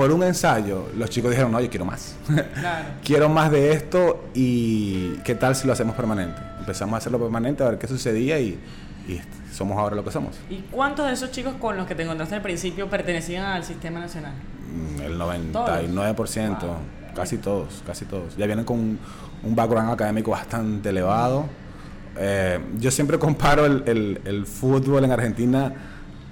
por 0.00 0.10
un 0.12 0.22
ensayo, 0.22 0.88
los 0.96 1.10
chicos 1.10 1.30
dijeron, 1.30 1.52
no, 1.52 1.60
yo 1.60 1.68
quiero 1.68 1.84
más. 1.84 2.14
Claro. 2.54 2.88
quiero 3.04 3.28
más 3.28 3.50
de 3.50 3.72
esto 3.72 4.24
y 4.32 5.10
qué 5.24 5.34
tal 5.34 5.54
si 5.54 5.66
lo 5.66 5.74
hacemos 5.74 5.94
permanente. 5.94 6.40
Empezamos 6.58 6.94
a 6.94 6.96
hacerlo 6.96 7.18
permanente, 7.18 7.62
a 7.62 7.68
ver 7.68 7.78
qué 7.78 7.86
sucedía 7.86 8.38
y, 8.40 8.58
y 9.06 9.20
somos 9.52 9.76
ahora 9.76 9.94
lo 9.96 10.02
que 10.02 10.10
somos. 10.10 10.38
¿Y 10.48 10.56
cuántos 10.70 11.06
de 11.06 11.12
esos 11.12 11.30
chicos 11.32 11.52
con 11.60 11.76
los 11.76 11.86
que 11.86 11.94
te 11.94 12.02
encontraste 12.02 12.34
al 12.34 12.40
principio 12.40 12.88
pertenecían 12.88 13.44
al 13.44 13.62
sistema 13.62 14.00
nacional? 14.00 14.32
Mm, 14.96 15.02
El 15.02 15.18
99%, 15.18 16.60
Wow. 16.66 16.76
casi 17.14 17.36
todos, 17.36 17.82
casi 17.86 18.06
todos. 18.06 18.36
Ya 18.38 18.46
vienen 18.46 18.64
con 18.64 18.78
un, 18.78 18.98
un 19.42 19.54
background 19.54 19.90
académico 19.92 20.30
bastante 20.30 20.88
elevado. 20.88 21.44
Eh, 22.16 22.58
yo 22.78 22.90
siempre 22.90 23.18
comparo 23.18 23.66
el, 23.66 23.82
el- 23.86 24.20
el 24.24 24.46
fútbol 24.46 25.04
en 25.04 25.12
Argentina 25.12 25.72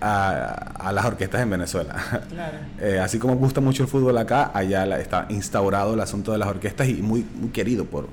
a, 0.00 0.72
a 0.78 0.92
las 0.92 1.04
orquestas 1.04 1.40
en 1.42 1.50
Venezuela. 1.50 1.94
Claro. 2.30 2.58
Eh, 2.80 2.98
así 3.00 3.18
como 3.18 3.34
gusta 3.36 3.60
mucho 3.60 3.82
el 3.82 3.88
fútbol 3.88 4.16
acá, 4.18 4.50
allá 4.54 4.86
la- 4.86 5.00
está 5.00 5.26
instaurado 5.30 5.94
el 5.94 6.00
asunto 6.00 6.32
de 6.32 6.38
las 6.38 6.48
orquestas 6.48 6.88
y 6.88 6.94
muy, 7.02 7.24
muy 7.34 7.50
querido 7.50 7.84
por, 7.84 8.08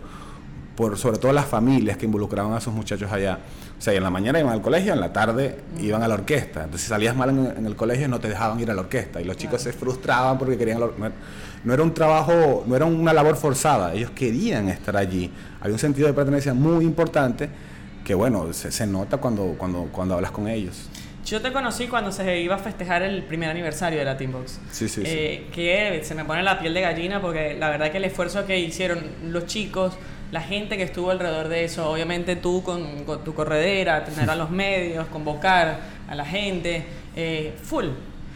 por 0.75 0.97
sobre 0.97 1.17
todo 1.19 1.31
las 1.33 1.45
familias 1.45 1.97
que 1.97 2.05
involucraban 2.05 2.53
a 2.53 2.61
sus 2.61 2.73
muchachos 2.73 3.11
allá. 3.11 3.39
O 3.77 3.81
sea, 3.81 3.93
en 3.93 4.03
la 4.03 4.09
mañana 4.09 4.39
iban 4.39 4.53
al 4.53 4.61
colegio, 4.61 4.93
en 4.93 4.99
la 5.01 5.11
tarde 5.13 5.59
iban 5.79 6.01
a 6.01 6.07
la 6.07 6.13
orquesta. 6.15 6.61
Entonces, 6.63 6.81
si 6.83 6.87
salías 6.89 7.15
mal 7.15 7.29
en, 7.29 7.57
en 7.57 7.65
el 7.65 7.75
colegio, 7.75 8.07
no 8.07 8.19
te 8.19 8.29
dejaban 8.29 8.59
ir 8.59 8.71
a 8.71 8.73
la 8.73 8.81
orquesta. 8.81 9.19
Y 9.21 9.25
los 9.25 9.35
chicos 9.37 9.61
se 9.61 9.73
frustraban 9.73 10.37
porque 10.37 10.57
querían... 10.57 10.79
la 10.79 10.87
no 11.65 11.73
era 11.73 11.81
un 11.83 11.93
trabajo, 11.93 12.63
no 12.67 12.75
era 12.75 12.85
una 12.85 13.11
labor 13.11 13.35
forzada. 13.35 13.93
Ellos 13.93 14.11
querían 14.11 14.69
estar 14.69 14.95
allí. 14.95 15.29
Había 15.59 15.73
un 15.73 15.79
sentido 15.79 16.07
de 16.07 16.13
pertenencia 16.13 16.53
muy 16.53 16.85
importante 16.85 17.49
que, 18.03 18.13
bueno, 18.15 18.53
se, 18.53 18.71
se 18.71 18.85
nota 18.87 19.17
cuando, 19.17 19.55
cuando, 19.57 19.89
cuando 19.91 20.13
hablas 20.15 20.31
con 20.31 20.47
ellos. 20.47 20.89
Yo 21.25 21.41
te 21.41 21.51
conocí 21.51 21.87
cuando 21.87 22.11
se 22.11 22.39
iba 22.39 22.53
a 22.55 22.59
festejar 22.59 23.01
el 23.01 23.23
primer 23.23 23.49
aniversario 23.49 23.97
de 23.97 24.05
la 24.05 24.15
Teambox. 24.15 24.59
Sí, 24.71 24.87
sí, 24.87 25.01
sí. 25.01 25.03
Eh, 25.05 25.47
Que 25.51 26.01
se 26.03 26.13
me 26.13 26.23
pone 26.23 26.43
la 26.43 26.59
piel 26.59 26.73
de 26.75 26.81
gallina 26.81 27.19
porque 27.19 27.55
la 27.59 27.69
verdad 27.69 27.89
que 27.91 27.97
el 27.97 28.05
esfuerzo 28.05 28.45
que 28.45 28.59
hicieron 28.59 28.99
los 29.23 29.47
chicos, 29.47 29.93
la 30.31 30.41
gente 30.41 30.77
que 30.77 30.83
estuvo 30.83 31.09
alrededor 31.09 31.47
de 31.47 31.63
eso, 31.63 31.89
obviamente 31.89 32.35
tú 32.35 32.61
con, 32.61 33.05
con 33.05 33.23
tu 33.23 33.33
corredera, 33.33 34.03
tener 34.05 34.29
a 34.29 34.35
los 34.35 34.49
medios, 34.51 35.07
convocar 35.07 35.79
a 36.07 36.13
la 36.13 36.25
gente, 36.25 36.85
eh, 37.15 37.53
full. 37.63 37.85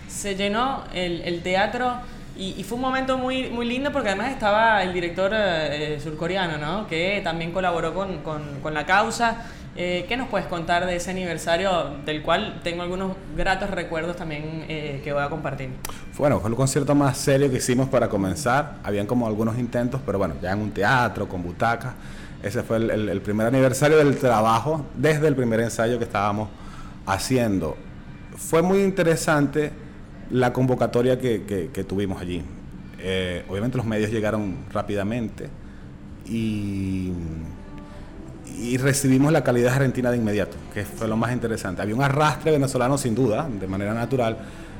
Se 0.07 0.35
llenó 0.35 0.83
el, 0.91 1.21
el 1.21 1.43
teatro 1.43 1.93
y, 2.35 2.55
y 2.57 2.63
fue 2.63 2.77
un 2.77 2.81
momento 2.81 3.19
muy, 3.19 3.49
muy 3.49 3.67
lindo 3.67 3.91
porque 3.91 4.09
además 4.09 4.31
estaba 4.31 4.81
el 4.81 4.93
director 4.93 5.31
eh, 5.35 5.99
surcoreano, 6.01 6.57
¿no? 6.57 6.87
Que 6.87 7.21
también 7.23 7.51
colaboró 7.51 7.93
con, 7.93 8.23
con, 8.23 8.61
con 8.63 8.73
la 8.73 8.87
causa. 8.87 9.45
Eh, 9.81 10.03
¿Qué 10.09 10.17
nos 10.17 10.27
puedes 10.27 10.45
contar 10.45 10.85
de 10.85 10.97
ese 10.97 11.09
aniversario 11.09 11.71
del 12.05 12.21
cual 12.21 12.59
tengo 12.65 12.81
algunos 12.81 13.15
gratos 13.37 13.69
recuerdos 13.69 14.17
también 14.17 14.65
eh, 14.67 14.99
que 15.05 15.13
voy 15.13 15.23
a 15.23 15.29
compartir? 15.29 15.69
Bueno, 16.17 16.41
fue 16.41 16.49
el 16.49 16.57
concierto 16.57 16.93
más 16.95 17.17
serio 17.17 17.49
que 17.49 17.59
hicimos 17.59 17.87
para 17.87 18.09
comenzar. 18.09 18.79
Habían 18.83 19.07
como 19.07 19.25
algunos 19.25 19.57
intentos, 19.57 20.01
pero 20.05 20.17
bueno, 20.17 20.35
ya 20.41 20.51
en 20.51 20.59
un 20.59 20.71
teatro, 20.71 21.29
con 21.29 21.41
butacas. 21.43 21.93
Ese 22.43 22.61
fue 22.61 22.75
el, 22.75 23.21
primer 23.21 23.47
aniversario 23.47 23.95
del 23.95 24.17
trabajo 24.17 24.85
desde 24.95 25.29
el 25.29 25.35
primer 25.37 25.61
ensayo 25.61 25.97
que 25.97 26.03
estábamos 26.03 26.49
haciendo. 27.05 27.77
Fue 28.35 28.61
muy 28.61 28.83
interesante 28.83 29.71
la 30.29 30.51
convocatoria 30.51 31.17
que, 31.17 31.85
tuvimos 31.87 32.21
allí. 32.21 32.43
Eh, 32.97 33.45
obviamente 33.47 33.77
los 33.77 33.85
medios 33.85 34.11
llegaron 34.11 34.57
rápidamente 34.73 35.47
y 36.25 37.13
y 38.57 38.77
recibimos 38.77 39.31
la 39.31 39.43
calidad 39.43 39.73
argentina 39.75 40.11
de 40.11 40.17
inmediato, 40.17 40.57
que 40.73 40.85
fue 40.85 41.07
lo 41.07 41.17
más 41.17 41.31
interesante. 41.31 41.81
Había 41.81 41.95
un 41.95 42.01
arrastre 42.01 42.51
venezolano 42.51 42.97
sin 42.97 43.15
duda, 43.15 43.47
de 43.49 43.67
manera 43.67 43.93
natural, 43.93 44.37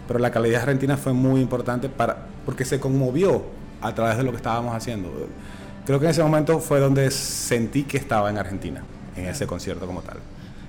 pero 0.07 0.19
la 0.19 0.31
calidad 0.31 0.61
argentina 0.63 0.97
fue 0.97 1.13
muy 1.13 1.41
importante 1.41 1.89
para, 1.89 2.17
porque 2.45 2.65
se 2.65 2.79
conmovió 2.79 3.43
a 3.81 3.93
través 3.93 4.17
de 4.17 4.23
lo 4.23 4.31
que 4.31 4.37
estábamos 4.37 4.75
haciendo. 4.75 5.11
Creo 5.85 5.99
que 5.99 6.05
en 6.05 6.11
ese 6.11 6.23
momento 6.23 6.59
fue 6.59 6.79
donde 6.79 7.09
sentí 7.11 7.83
que 7.83 7.97
estaba 7.97 8.29
en 8.29 8.37
Argentina, 8.37 8.83
en 9.15 9.25
ese 9.25 9.47
concierto 9.47 9.85
como 9.85 10.01
tal. 10.01 10.17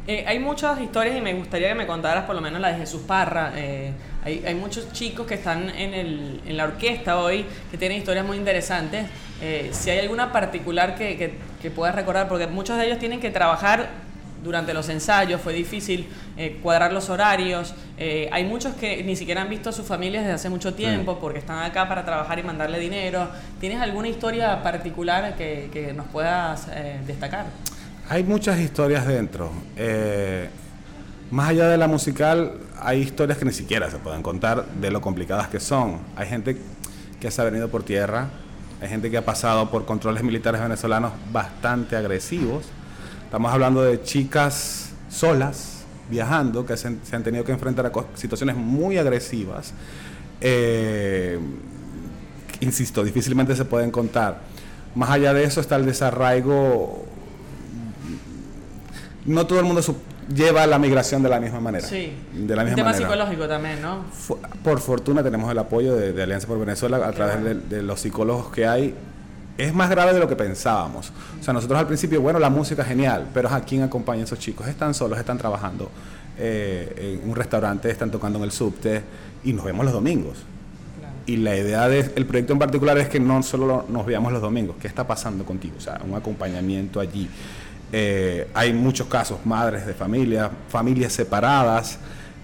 Eh, 0.06 0.24
hay 0.26 0.38
muchas 0.38 0.80
historias 0.80 1.16
y 1.16 1.20
me 1.20 1.34
gustaría 1.34 1.68
que 1.68 1.74
me 1.74 1.86
contaras 1.86 2.24
por 2.24 2.34
lo 2.34 2.40
menos 2.40 2.60
la 2.60 2.72
de 2.72 2.78
Jesús 2.78 3.02
Parra. 3.06 3.52
Eh, 3.54 3.92
hay, 4.24 4.42
hay, 4.46 4.54
muchos 4.54 4.92
chicos 4.92 5.26
que 5.26 5.34
están 5.34 5.68
en, 5.70 5.94
el, 5.94 6.40
en, 6.46 6.56
la 6.56 6.64
orquesta 6.64 7.18
hoy 7.18 7.44
que 7.70 7.78
tienen 7.78 7.98
historias 7.98 8.26
muy 8.26 8.36
interesantes. 8.36 9.06
Eh, 9.40 9.70
si 9.72 9.90
hay 9.90 9.98
alguna 10.00 10.32
particular 10.32 10.94
que, 10.94 11.16
que, 11.16 11.34
que, 11.62 11.70
puedas 11.70 11.94
recordar, 11.94 12.28
porque 12.28 12.46
muchos 12.46 12.76
de 12.76 12.86
ellos 12.86 12.98
tienen 12.98 13.20
que 13.20 13.30
trabajar 13.30 13.88
durante 14.44 14.72
los 14.72 14.88
ensayos, 14.88 15.40
fue 15.40 15.52
difícil 15.52 16.08
cuadrar 16.62 16.94
los 16.94 17.10
horarios. 17.10 17.74
hay 17.98 18.42
muchos 18.44 18.74
que 18.74 19.04
ni 19.04 19.14
siquiera 19.14 19.42
han 19.42 19.50
visto 19.50 19.68
a 19.68 19.72
sus 19.72 19.84
familias 19.86 20.22
desde 20.22 20.36
hace 20.36 20.48
mucho 20.48 20.72
tiempo 20.72 21.18
porque 21.18 21.40
están 21.40 21.62
acá 21.62 21.86
para 21.86 22.06
trabajar 22.06 22.38
y 22.38 22.42
mandarle 22.42 22.78
dinero. 22.78 23.28
¿Tienes 23.60 23.82
alguna 23.82 24.08
historia 24.08 24.62
particular 24.62 25.36
que, 25.36 25.68
que 25.70 25.92
nos 25.92 26.06
puedas 26.06 26.68
destacar? 27.06 27.44
Hay 28.10 28.24
muchas 28.24 28.58
historias 28.58 29.06
dentro. 29.06 29.52
Eh, 29.76 30.48
más 31.30 31.50
allá 31.50 31.68
de 31.68 31.76
la 31.76 31.86
musical, 31.86 32.54
hay 32.80 33.02
historias 33.02 33.38
que 33.38 33.44
ni 33.44 33.52
siquiera 33.52 33.88
se 33.88 33.98
pueden 33.98 34.20
contar 34.20 34.66
de 34.66 34.90
lo 34.90 35.00
complicadas 35.00 35.46
que 35.46 35.60
son. 35.60 36.00
Hay 36.16 36.26
gente 36.26 36.56
que 37.20 37.30
se 37.30 37.40
ha 37.40 37.44
venido 37.44 37.68
por 37.68 37.84
tierra, 37.84 38.26
hay 38.80 38.88
gente 38.88 39.10
que 39.10 39.16
ha 39.16 39.24
pasado 39.24 39.70
por 39.70 39.84
controles 39.84 40.22
militares 40.22 40.60
venezolanos 40.60 41.12
bastante 41.32 41.96
agresivos. 41.96 42.64
Estamos 43.24 43.52
hablando 43.52 43.82
de 43.82 44.02
chicas 44.02 44.92
solas, 45.08 45.84
viajando, 46.08 46.64
que 46.64 46.76
se, 46.76 46.88
han 46.88 47.22
tenido 47.22 47.44
que 47.44 47.52
enfrentar 47.52 47.86
a 47.86 47.92
situaciones 48.14 48.56
muy 48.56 48.98
agresivas. 48.98 49.74
Eh, 50.40 51.38
insisto, 52.60 53.04
difícilmente 53.04 53.54
se 53.54 53.64
pueden 53.64 53.90
contar. 53.90 54.40
Más 54.94 55.10
allá 55.10 55.34
de 55.34 55.44
eso 55.44 55.60
está 55.60 55.76
el 55.76 55.86
desarraigo 55.86 57.06
no 59.26 59.46
todo 59.46 59.58
el 59.58 59.64
mundo 59.64 59.82
lleva 60.34 60.66
la 60.66 60.78
migración 60.78 61.22
de 61.22 61.28
la 61.28 61.40
misma 61.40 61.60
manera. 61.60 61.86
Sí. 61.86 62.12
De 62.32 62.54
la 62.54 62.64
misma 62.64 62.76
tema 62.76 62.94
psicológico 62.94 63.48
también, 63.48 63.82
¿no? 63.82 64.04
Por 64.62 64.80
fortuna 64.80 65.22
tenemos 65.22 65.50
el 65.50 65.58
apoyo 65.58 65.94
de, 65.94 66.22
Alianza 66.22 66.46
por 66.46 66.58
Venezuela 66.58 66.96
a 67.06 67.12
través 67.12 67.68
de, 67.68 67.82
los 67.82 68.00
psicólogos 68.00 68.50
que 68.50 68.66
hay. 68.66 68.94
Es 69.58 69.74
más 69.74 69.90
grave 69.90 70.14
de 70.14 70.20
lo 70.20 70.28
que 70.28 70.36
pensábamos. 70.36 71.12
O 71.38 71.42
sea, 71.42 71.52
nosotros 71.52 71.78
al 71.78 71.86
principio, 71.86 72.20
bueno, 72.22 72.38
la 72.38 72.48
música 72.48 72.82
es 72.82 72.88
genial, 72.88 73.26
pero 73.34 73.50
¿a 73.50 73.60
quién 73.60 73.82
acompaña 73.82 74.22
a 74.22 74.24
esos 74.24 74.38
chicos? 74.38 74.66
Están 74.66 74.94
solos, 74.94 75.18
están 75.18 75.36
trabajando 75.36 75.90
eh, 76.38 77.18
en 77.20 77.28
un 77.28 77.36
restaurante, 77.36 77.90
están 77.90 78.10
tocando 78.10 78.38
en 78.38 78.44
el 78.44 78.52
subte 78.52 79.02
y 79.44 79.52
nos 79.52 79.64
vemos 79.64 79.84
los 79.84 79.92
domingos. 79.92 80.38
Y 81.26 81.36
la 81.36 81.54
idea 81.54 81.88
del 81.88 82.26
proyecto 82.26 82.54
en 82.54 82.58
particular 82.58 82.96
es 82.98 83.08
que 83.08 83.20
no 83.20 83.42
solo 83.42 83.84
nos 83.88 84.06
veamos 84.06 84.32
los 84.32 84.40
domingos, 84.40 84.76
¿qué 84.80 84.88
está 84.88 85.06
pasando 85.06 85.44
contigo? 85.44 85.74
O 85.76 85.80
sea, 85.80 86.00
un 86.04 86.14
acompañamiento 86.14 86.98
allí. 86.98 87.28
Eh, 87.92 88.48
hay 88.54 88.72
muchos 88.72 89.06
casos, 89.08 89.44
madres 89.44 89.86
de 89.86 89.94
familia, 89.94 90.50
familias 90.68 91.12
separadas. 91.12 91.98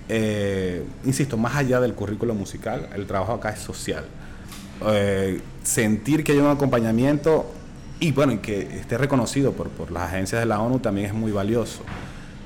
Eh, 0.09 0.85
insisto, 1.05 1.37
más 1.37 1.57
allá 1.57 1.81
del 1.81 1.95
currículo 1.95 2.35
musical, 2.35 2.89
el 2.95 3.07
trabajo 3.07 3.33
acá 3.33 3.51
es 3.51 3.61
social. 3.61 4.05
Eh, 4.87 5.41
sentir 5.63 6.25
que 6.25 6.33
hay 6.33 6.39
un 6.39 6.51
acompañamiento 6.51 7.51
y 7.99 8.13
bueno, 8.13 8.33
y 8.33 8.39
que 8.39 8.61
esté 8.79 8.99
reconocido 8.99 9.53
por, 9.53 9.69
por 9.71 9.91
las 9.91 10.05
agencias 10.05 10.41
de 10.41 10.47
la 10.47 10.61
ONU 10.61 10.81
también 10.81 11.07
es 11.07 11.15
muy 11.15 11.33
valioso. 11.33 11.83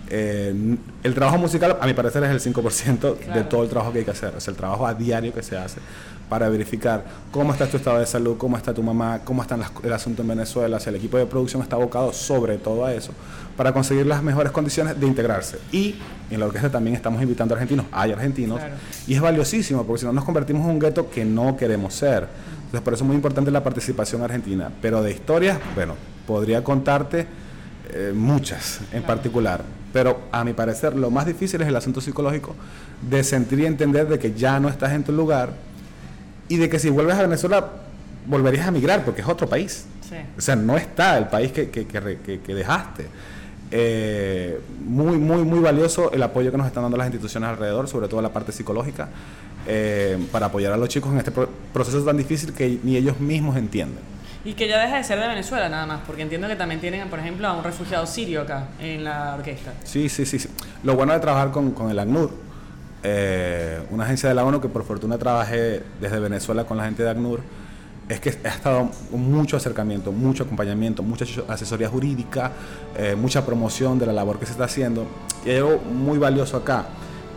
el 0.09 1.14
trabajo 1.14 1.38
musical, 1.38 1.78
a 1.80 1.87
mi 1.87 1.95
parecer, 1.95 2.23
es 2.25 2.30
el 2.30 2.54
5% 2.54 3.33
de 3.33 3.45
todo 3.45 3.62
el 3.62 3.69
trabajo 3.69 3.92
que 3.92 4.00
hay 4.00 4.04
que 4.04 4.11
hacer. 4.11 4.35
Es 4.37 4.49
el 4.49 4.57
trabajo 4.57 4.87
a 4.87 4.95
diario 4.95 5.33
que 5.33 5.42
se 5.42 5.57
hace 5.57 5.80
para 6.30 6.49
verificar 6.49 7.04
cómo 7.32 7.52
está 7.52 7.66
tu 7.66 7.76
estado 7.76 7.99
de 7.99 8.06
salud, 8.06 8.38
cómo 8.38 8.56
está 8.56 8.72
tu 8.72 8.82
mamá, 8.82 9.20
cómo 9.25 9.42
está 9.42 9.58
el 9.82 9.92
asunto 9.92 10.22
en 10.22 10.28
Venezuela, 10.28 10.78
si 10.78 10.88
el 10.88 10.94
equipo 10.94 11.18
de 11.18 11.26
producción 11.26 11.60
está 11.60 11.75
abocado 11.75 12.12
sobre 12.12 12.56
todo 12.56 12.87
a 12.87 12.94
eso, 12.94 13.12
para 13.56 13.72
conseguir 13.72 14.06
las 14.06 14.22
mejores 14.22 14.52
condiciones 14.52 14.99
de 14.99 15.06
integrarse. 15.08 15.58
Y 15.72 15.96
en 16.30 16.38
la 16.38 16.46
orquesta 16.46 16.70
también 16.70 16.94
estamos 16.94 17.20
invitando 17.20 17.52
a 17.52 17.56
argentinos, 17.56 17.84
hay 17.90 18.12
argentinos, 18.12 18.60
y 19.08 19.14
es 19.14 19.20
valiosísimo, 19.20 19.84
porque 19.84 20.00
si 20.00 20.06
no 20.06 20.12
nos 20.12 20.25
convertimos 20.25 20.64
en 20.64 20.70
un 20.70 20.78
gueto 20.78 21.10
que 21.10 21.25
no 21.25 21.56
queremos 21.56 21.94
ser. 21.94 22.28
Entonces 22.70 22.80
por 22.82 22.94
eso 22.94 23.02
es 23.02 23.08
muy 23.08 23.16
importante 23.16 23.50
la 23.50 23.64
participación 23.64 24.22
argentina. 24.22 24.70
Pero 24.80 25.02
de 25.02 25.10
historias, 25.10 25.58
bueno, 25.75 25.96
podría 26.25 26.62
contarte 26.62 27.26
eh, 27.92 28.12
muchas 28.14 28.80
en 28.92 29.02
particular. 29.02 29.62
Pero 29.92 30.20
a 30.30 30.44
mi 30.44 30.52
parecer 30.52 30.94
lo 30.94 31.10
más 31.10 31.26
difícil 31.26 31.60
es 31.62 31.66
el 31.66 31.75
asunto 31.75 32.00
psicológico 32.00 32.54
de 33.02 33.25
sentir 33.25 33.58
y 33.58 33.66
entender 33.66 34.06
de 34.06 34.20
que 34.20 34.34
ya 34.34 34.60
no 34.60 34.68
estás 34.68 34.92
en 34.92 35.02
tu 35.02 35.10
lugar 35.10 35.52
y 36.50 36.57
de 36.57 36.69
que 36.69 36.78
si 36.78 36.90
vuelves 36.90 37.16
a 37.16 37.23
Venezuela 37.23 37.64
volverías 38.26 38.66
a 38.66 38.71
migrar 38.73 39.04
porque 39.04 39.23
es 39.23 39.28
otro 39.28 39.49
país. 39.49 39.87
O 40.37 40.40
sea, 40.40 40.57
no 40.57 40.76
está 40.76 41.16
el 41.16 41.28
país 41.28 41.52
que, 41.52 41.71
que, 41.71 41.87
que, 41.87 42.54
dejaste. 42.54 43.07
Eh, 43.71 44.61
muy, 44.85 45.16
muy, 45.19 45.45
muy 45.45 45.61
valioso 45.61 46.11
el 46.11 46.21
apoyo 46.25 46.50
que 46.50 46.59
nos 46.59 46.66
están 46.66 46.83
dando 46.83 46.97
las 46.97 47.07
instituciones 47.07 47.49
alrededor, 47.49 47.87
sobre 47.87 48.09
todo 48.09 48.21
la 48.21 48.33
parte 48.33 48.50
psicológica, 48.50 49.09
eh, 49.69 50.19
para 50.33 50.47
apoyar 50.47 50.73
a 50.73 50.76
los 50.76 50.88
chicos 50.88 51.12
en 51.12 51.19
este 51.19 51.30
proceso 51.73 52.02
tan 52.02 52.16
difícil 52.16 52.52
que 52.52 52.80
ni 52.83 52.97
ellos 52.97 53.21
mismos 53.21 53.57
entienden. 53.57 54.02
Y 54.45 54.54
que 54.54 54.66
ya 54.66 54.80
deja 54.80 54.97
de 54.97 55.04
ser 55.04 55.21
de 55.21 55.28
Venezuela 55.28 55.69
nada 55.69 55.87
más, 55.87 56.00
porque 56.04 56.23
entiendo 56.23 56.49
que 56.49 56.57
también 56.57 56.80
tienen, 56.80 57.09
por 57.09 57.21
ejemplo, 57.21 57.47
a 57.47 57.52
un 57.52 57.62
refugiado 57.62 58.04
sirio 58.07 58.42
acá 58.42 58.71
en 58.80 59.04
la 59.04 59.37
orquesta. 59.37 59.75
Sí, 59.85 60.09
sí, 60.09 60.26
sí. 60.26 60.40
sí. 60.40 60.49
Lo 60.83 60.97
bueno 60.97 61.12
de 61.12 61.21
trabajar 61.21 61.52
con, 61.52 61.71
con 61.71 61.90
el 61.90 61.99
ACNUR 62.00 62.50
eh, 63.02 63.80
una 63.90 64.04
agencia 64.04 64.28
de 64.28 64.35
la 64.35 64.45
ONU 64.45 64.61
que 64.61 64.69
por 64.69 64.85
fortuna 64.85 65.16
trabajé 65.16 65.83
desde 66.00 66.21
Venezuela 66.21 66.64
con 66.64 66.76
la 66.76 66.85
gente 66.85 67.02
de 67.02 67.11
ACNUR, 67.11 67.40
es 68.09 68.21
que 68.21 68.37
ha 68.45 68.49
estado 68.49 68.90
mucho 69.12 69.57
acercamiento, 69.57 70.11
mucho 70.11 70.42
acompañamiento, 70.42 71.02
mucha 71.02 71.25
asesoría 71.49 71.88
jurídica, 71.88 72.52
eh, 72.97 73.14
mucha 73.14 73.47
promoción 73.47 73.99
de 73.99 74.07
la 74.07 74.12
labor 74.12 74.38
que 74.38 74.47
se 74.47 74.52
está 74.52 74.64
haciendo. 74.64 75.07
Y 75.45 75.50
hay 75.50 75.59
algo 75.59 75.78
muy 75.78 76.19
valioso 76.19 76.57
acá, 76.57 76.87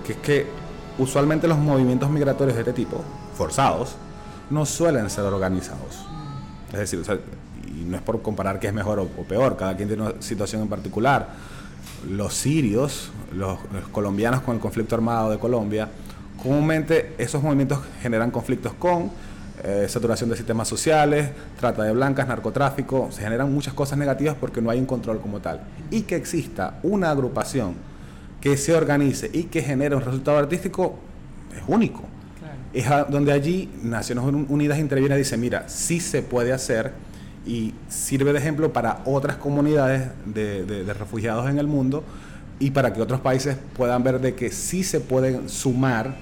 que 0.05 0.13
es 0.13 0.17
que 0.17 0.47
usualmente 0.97 1.47
los 1.47 1.59
movimientos 1.59 2.09
migratorios 2.09 2.55
de 2.55 2.61
este 2.61 2.73
tipo, 2.73 3.03
forzados, 3.35 3.95
no 4.49 4.65
suelen 4.65 5.09
ser 5.09 5.25
organizados. 5.25 6.05
Es 6.73 6.79
decir, 6.79 7.03
y 7.67 7.83
no 7.85 7.95
es 7.95 8.01
por 8.01 8.21
comparar 8.21 8.59
qué 8.59 8.67
es 8.67 8.73
mejor 8.73 8.99
o 8.99 9.07
peor, 9.07 9.55
cada 9.55 9.77
quien 9.77 9.87
tiene 9.87 10.03
una 10.03 10.21
situación 10.21 10.63
en 10.63 10.69
particular 10.69 11.27
los 12.09 12.33
sirios, 12.33 13.11
los, 13.33 13.59
colombianos 13.91 14.41
con 14.41 14.55
el 14.55 14.61
conflicto 14.61 14.95
armado 14.95 15.31
de 15.31 15.39
Colombia, 15.39 15.89
comúnmente 16.41 17.13
esos 17.17 17.41
movimientos 17.41 17.79
generan 18.01 18.31
conflictos 18.31 18.73
con 18.73 19.11
eh, 19.63 19.85
saturación 19.87 20.29
de 20.29 20.35
sistemas 20.35 20.67
sociales, 20.67 21.29
trata 21.59 21.83
de 21.83 21.93
blancas, 21.93 22.27
narcotráfico, 22.27 23.09
se 23.11 23.21
generan 23.21 23.53
muchas 23.53 23.73
cosas 23.73 23.97
negativas 23.97 24.35
porque 24.39 24.61
no 24.61 24.69
hay 24.69 24.79
un 24.79 24.85
control 24.85 25.21
como 25.21 25.39
tal. 25.39 25.61
Y 25.89 26.01
que 26.01 26.15
exista 26.15 26.79
una 26.83 27.11
agrupación 27.11 27.75
que 28.41 28.57
se 28.57 28.73
organice 28.73 29.29
y 29.31 29.43
que 29.43 29.61
genere 29.61 29.95
un 29.95 30.01
resultado 30.01 30.37
artístico 30.37 30.99
es 31.55 31.63
único. 31.67 32.03
Es 32.73 32.85
donde 33.09 33.31
allí 33.31 33.69
Naciones 33.83 34.25
Unidas 34.49 34.79
interviene 34.79 35.15
y 35.15 35.19
dice, 35.19 35.37
mira, 35.37 35.69
sí 35.69 35.99
se 35.99 36.23
puede 36.23 36.51
hacer 36.51 36.91
y 37.45 37.73
sirve 37.89 38.31
de 38.33 38.39
ejemplo 38.39 38.71
para 38.71 39.01
otras 39.05 39.37
comunidades 39.37 40.09
de, 40.25 40.85
refugiados 40.97 41.49
en 41.49 41.59
el 41.59 41.67
mundo 41.67 42.03
y 42.59 42.71
para 42.71 42.93
que 42.93 43.01
otros 43.01 43.19
países 43.19 43.57
puedan 43.75 44.03
ver 44.03 44.21
de 44.21 44.35
que 44.35 44.49
sí 44.49 44.83
se 44.83 44.99
pueden 45.01 45.49
sumar, 45.49 46.15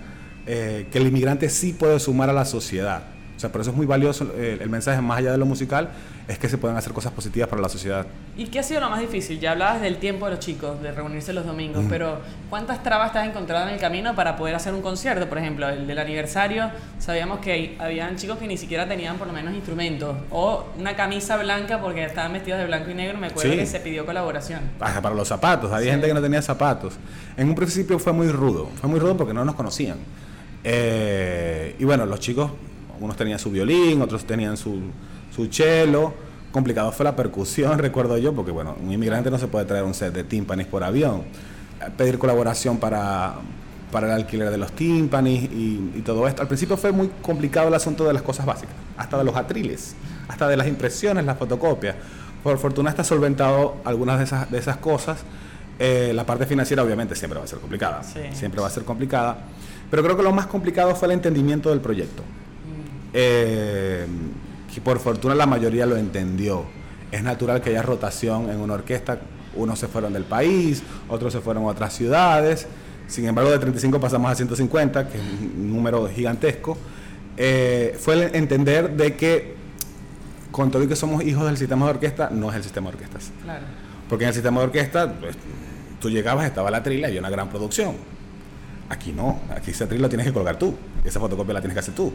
eh, 0.48 0.88
que 0.92 0.98
el 0.98 1.08
inmigrante 1.08 1.50
sí 1.50 1.74
puede 1.74 2.00
sumar 2.00 2.30
a 2.30 2.34
la 2.34 2.46
sociedad. 2.46 3.04
O 3.42 3.48
sea, 3.50 3.52
por 3.52 3.62
eso 3.62 3.72
es 3.72 3.76
muy 3.76 3.88
valioso 3.88 4.32
eh, 4.36 4.60
el, 4.62 4.70
mensaje, 4.70 5.02
más 5.02 5.18
allá 5.18 5.32
de 5.32 5.40
lo 5.40 5.48
musical, 5.48 5.90
es 6.28 6.38
que 6.38 6.48
se 6.48 6.60
pueden 6.60 6.78
hacer 6.78 6.94
cosas 6.94 7.12
positivas 7.12 7.50
para 7.50 7.60
la 7.60 7.70
sociedad. 7.70 8.06
¿Y 8.38 8.46
qué 8.46 8.60
ha 8.60 8.64
sido 8.64 8.82
lo 8.82 8.92
más 8.92 9.00
difícil? 9.00 9.40
Ya 9.40 9.54
hablabas 9.54 9.82
del 9.82 9.98
tiempo 9.98 10.26
de 10.26 10.34
los 10.34 10.40
chicos, 10.40 10.80
de 10.80 10.92
reunirse 10.92 11.34
los 11.34 11.44
domingos, 11.44 11.84
pero 11.90 12.20
¿cuántas 12.52 12.84
trabas 12.84 13.14
te 13.14 13.18
has 13.18 13.28
encontrado 13.28 13.68
en 13.68 13.74
el 13.74 13.80
camino 13.80 14.14
para 14.14 14.36
poder 14.36 14.54
hacer 14.54 14.76
un 14.76 14.84
concierto? 14.84 15.28
Por 15.28 15.40
ejemplo, 15.40 15.68
el 15.70 15.88
del 15.88 15.98
aniversario, 15.98 16.70
sabíamos 17.00 17.40
que 17.40 17.76
habían 17.80 18.16
chicos 18.16 18.38
que 18.38 18.46
ni 18.46 18.58
siquiera 18.58 18.88
tenían 18.88 19.18
por 19.18 19.26
lo 19.26 19.34
menos 19.34 19.56
instrumentos, 19.56 20.16
o 20.30 20.66
una 20.78 20.96
camisa 20.96 21.36
blanca 21.38 21.82
porque 21.82 22.06
estaban 22.06 22.34
vestidos 22.34 22.60
de 22.60 22.68
blanco 22.68 22.92
y 22.92 22.94
negro, 22.94 23.18
me 23.18 23.26
acuerdo 23.26 23.54
que 23.54 23.66
se 23.66 23.80
pidió 23.80 24.06
colaboración. 24.06 24.60
Para 24.78 25.16
los 25.16 25.28
zapatos, 25.28 25.72
había 25.72 25.94
gente 25.94 26.06
que 26.06 26.14
no 26.14 26.22
tenía 26.22 26.44
zapatos. 26.44 26.94
En 27.36 27.50
un 27.50 27.56
principio 27.56 27.98
fue 27.98 28.14
muy 28.14 28.28
rudo, 28.28 28.70
fue 28.80 28.88
muy 28.88 29.00
rudo 29.00 29.18
porque 29.18 29.34
no 29.34 29.44
nos 29.44 29.56
conocían. 29.56 29.98
Eh, 30.64 31.76
y 31.80 31.86
bueno, 31.86 32.06
los 32.06 32.20
chicos 32.20 32.52
unos 33.02 33.18
tenían 33.18 33.40
su 33.40 33.52
violín, 33.52 34.02
otros 34.02 34.26
tenían 34.26 34.56
su, 34.56 34.80
su 35.36 35.48
cello. 35.48 36.14
Complicado 36.52 36.92
fue 36.92 37.04
la 37.04 37.16
percusión, 37.16 37.78
recuerdo 37.80 38.18
yo, 38.18 38.34
porque 38.34 38.52
bueno, 38.52 38.76
un 38.82 38.92
inmigrante 38.92 39.30
no 39.32 39.38
se 39.38 39.48
puede 39.48 39.66
traer 39.66 39.84
un 39.84 39.94
set 39.94 40.14
de 40.14 40.24
tímpanis 40.24 40.68
por 40.68 40.84
avión. 40.84 41.24
Pedir 41.98 42.20
colaboración 42.20 42.78
para, 42.78 43.34
para 43.92 44.08
el 44.08 44.14
alquiler 44.14 44.52
de 44.52 44.58
los 44.58 44.72
tímpanis 44.74 45.44
y, 45.52 45.94
y, 45.96 46.02
todo 46.06 46.28
esto. 46.28 46.44
Al 46.44 46.48
principio 46.48 46.78
fue 46.78 46.92
muy 46.92 47.10
complicado 47.22 47.70
el 47.70 47.74
asunto 47.74 48.06
de 48.06 48.14
las 48.14 48.22
cosas 48.22 48.46
básicas, 48.46 48.76
hasta 48.98 49.18
de 49.18 49.24
los 49.24 49.36
atriles, 49.36 49.96
hasta 50.28 50.48
de 50.48 50.58
las 50.58 50.68
impresiones, 50.68 51.26
las 51.26 51.40
fotocopias. 51.40 51.96
Por 52.44 52.58
fortuna 52.60 52.92
está 52.92 53.04
solventado 53.04 53.78
algunas 53.84 54.20
de 54.20 54.26
esas, 54.26 54.52
de 54.52 54.60
esas 54.60 54.78
cosas. 54.78 55.20
Eh, 55.80 56.12
la 56.14 56.26
parte 56.26 56.46
financiera 56.46 56.84
obviamente 56.84 57.16
siempre 57.16 57.40
va 57.40 57.46
a 57.46 57.48
ser 57.48 57.58
complicada, 57.58 58.04
siempre 58.04 58.62
va 58.62 58.68
a 58.68 58.70
ser 58.70 58.84
complicada, 58.84 59.38
pero 59.90 60.04
creo 60.04 60.16
que 60.16 60.22
lo 60.22 60.32
más 60.32 60.46
complicado 60.46 60.96
fue 60.96 61.08
el 61.08 61.14
entendimiento 61.14 61.72
del 61.72 61.80
proyecto 61.80 62.22
eh, 63.14 64.06
que 64.74 64.82
por 64.82 65.00
fortuna 65.00 65.36
la 65.36 65.46
mayoría 65.46 65.86
lo 65.86 65.98
entendió. 65.98 66.66
Es 67.12 67.24
natural 67.24 67.62
que 67.62 67.72
haya 67.72 67.82
rotación 67.82 68.50
en 68.50 68.60
una 68.60 68.76
orquesta. 68.76 69.20
Unos 69.56 69.80
se 69.80 69.88
fueron 69.88 70.14
del 70.14 70.24
país, 70.24 70.82
otros 71.10 71.34
se 71.34 71.42
fueron 71.42 71.64
a 71.64 71.68
otras 71.68 71.94
ciudades. 71.94 72.68
Sin 73.08 73.26
embargo, 73.26 73.52
de 73.52 73.60
35 73.60 74.00
pasamos 74.00 74.32
a 74.32 74.36
150, 74.36 75.10
que 75.10 75.18
es 75.18 75.24
un 75.24 75.74
número 75.74 76.08
gigantesco. 76.08 76.78
Eh, 77.36 77.98
fue 78.00 78.14
el 78.14 78.36
entender 78.36 78.92
de 78.92 79.16
que, 79.16 79.56
con 80.52 80.72
todo 80.72 80.84
y 80.84 80.88
que 80.88 80.96
somos 80.96 81.24
hijos 81.24 81.46
del 81.46 81.58
sistema 81.58 81.86
de 81.86 81.92
orquesta, 81.92 82.30
no 82.32 82.50
es 82.50 82.56
el 82.56 82.64
sistema 82.64 82.90
de 82.90 82.96
orquestas. 82.96 83.32
Porque 84.08 84.24
en 84.24 84.30
el 84.30 84.34
sistema 84.34 84.62
de 84.62 84.68
orquesta, 84.68 85.14
pues, 85.20 85.36
tú 86.00 86.10
llegabas, 86.10 86.46
estaba 86.46 86.72
la 86.72 86.82
trila 86.82 87.10
y 87.10 87.18
una 87.18 87.30
gran 87.30 87.50
producción 87.50 87.96
Aquí 88.92 89.14
no, 89.14 89.40
aquí 89.56 89.72
ese 89.72 89.86
atril 89.86 90.02
lo 90.02 90.10
tienes 90.10 90.28
que 90.28 90.34
colgar 90.34 90.60
tú, 90.60 90.76
esa 91.06 91.18
fotocopia 91.18 91.54
la 91.54 91.62
tienes 91.62 91.76
que 91.76 91.80
hacer 91.80 91.96
tú. 91.96 92.12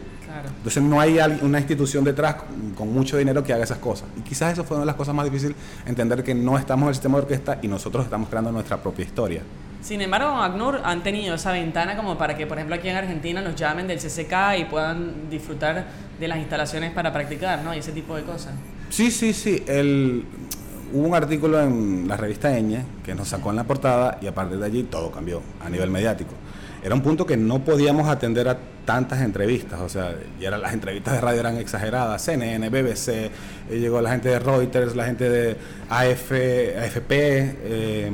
Entonces 0.57 0.83
no 0.83 1.01
hay 1.01 1.17
una 1.41 1.57
institución 1.57 2.03
detrás 2.03 2.35
con 2.75 2.93
mucho 2.93 3.17
dinero 3.17 3.43
que 3.43 3.51
haga 3.51 3.63
esas 3.63 3.79
cosas. 3.79 4.07
Y 4.15 4.21
quizás 4.21 4.53
eso 4.53 4.63
fue 4.63 4.77
una 4.77 4.83
de 4.83 4.85
las 4.85 4.95
cosas 4.95 5.15
más 5.15 5.25
difíciles, 5.25 5.57
entender 5.87 6.23
que 6.23 6.35
no 6.35 6.55
estamos 6.55 6.83
en 6.83 6.89
el 6.89 6.93
sistema 6.93 7.17
de 7.17 7.23
orquesta 7.23 7.57
y 7.63 7.67
nosotros 7.67 8.05
estamos 8.05 8.29
creando 8.29 8.51
nuestra 8.51 8.77
propia 8.77 9.05
historia. 9.05 9.41
Sin 9.81 10.01
embargo, 10.01 10.27
ACNUR 10.27 10.81
han 10.83 11.01
tenido 11.01 11.33
esa 11.33 11.51
ventana 11.51 11.97
como 11.97 12.15
para 12.15 12.37
que, 12.37 12.45
por 12.45 12.59
ejemplo, 12.59 12.75
aquí 12.75 12.89
en 12.89 12.97
Argentina 12.97 13.41
nos 13.41 13.55
llamen 13.55 13.87
del 13.87 13.97
CCK 13.97 14.59
y 14.59 14.65
puedan 14.65 15.31
disfrutar 15.31 15.83
de 16.19 16.27
las 16.27 16.37
instalaciones 16.37 16.91
para 16.91 17.11
practicar, 17.11 17.63
¿no? 17.63 17.73
Y 17.73 17.79
ese 17.79 17.91
tipo 17.91 18.15
de 18.15 18.21
cosas. 18.21 18.53
Sí, 18.91 19.09
sí, 19.09 19.33
sí. 19.33 19.63
El, 19.65 20.25
hubo 20.93 21.07
un 21.07 21.15
artículo 21.15 21.59
en 21.59 22.07
la 22.07 22.17
revista 22.17 22.55
Eñe 22.55 22.83
que 23.03 23.15
nos 23.15 23.29
sacó 23.29 23.49
en 23.49 23.55
la 23.55 23.63
portada 23.63 24.19
y 24.21 24.27
a 24.27 24.35
partir 24.35 24.59
de 24.59 24.65
allí 24.67 24.83
todo 24.83 25.11
cambió 25.11 25.41
a 25.65 25.69
nivel 25.71 25.89
mediático 25.89 26.33
era 26.83 26.93
un 26.93 27.01
punto 27.01 27.25
que 27.25 27.37
no 27.37 27.59
podíamos 27.59 28.07
atender 28.07 28.47
a 28.47 28.57
tantas 28.85 29.21
entrevistas, 29.21 29.81
o 29.81 29.89
sea, 29.89 30.15
y 30.39 30.45
eran, 30.45 30.61
las 30.61 30.73
entrevistas 30.73 31.15
de 31.15 31.21
radio 31.21 31.39
eran 31.39 31.57
exageradas, 31.57 32.21
CNN, 32.21 32.69
BBC, 32.69 33.07
eh, 33.09 33.31
llegó 33.69 33.99
la 33.99 34.11
gente 34.11 34.29
de 34.29 34.39
Reuters, 34.39 34.95
la 34.95 35.05
gente 35.05 35.29
de 35.29 35.57
AF, 35.89 36.31
AFP, 36.31 37.11
eh, 37.11 38.11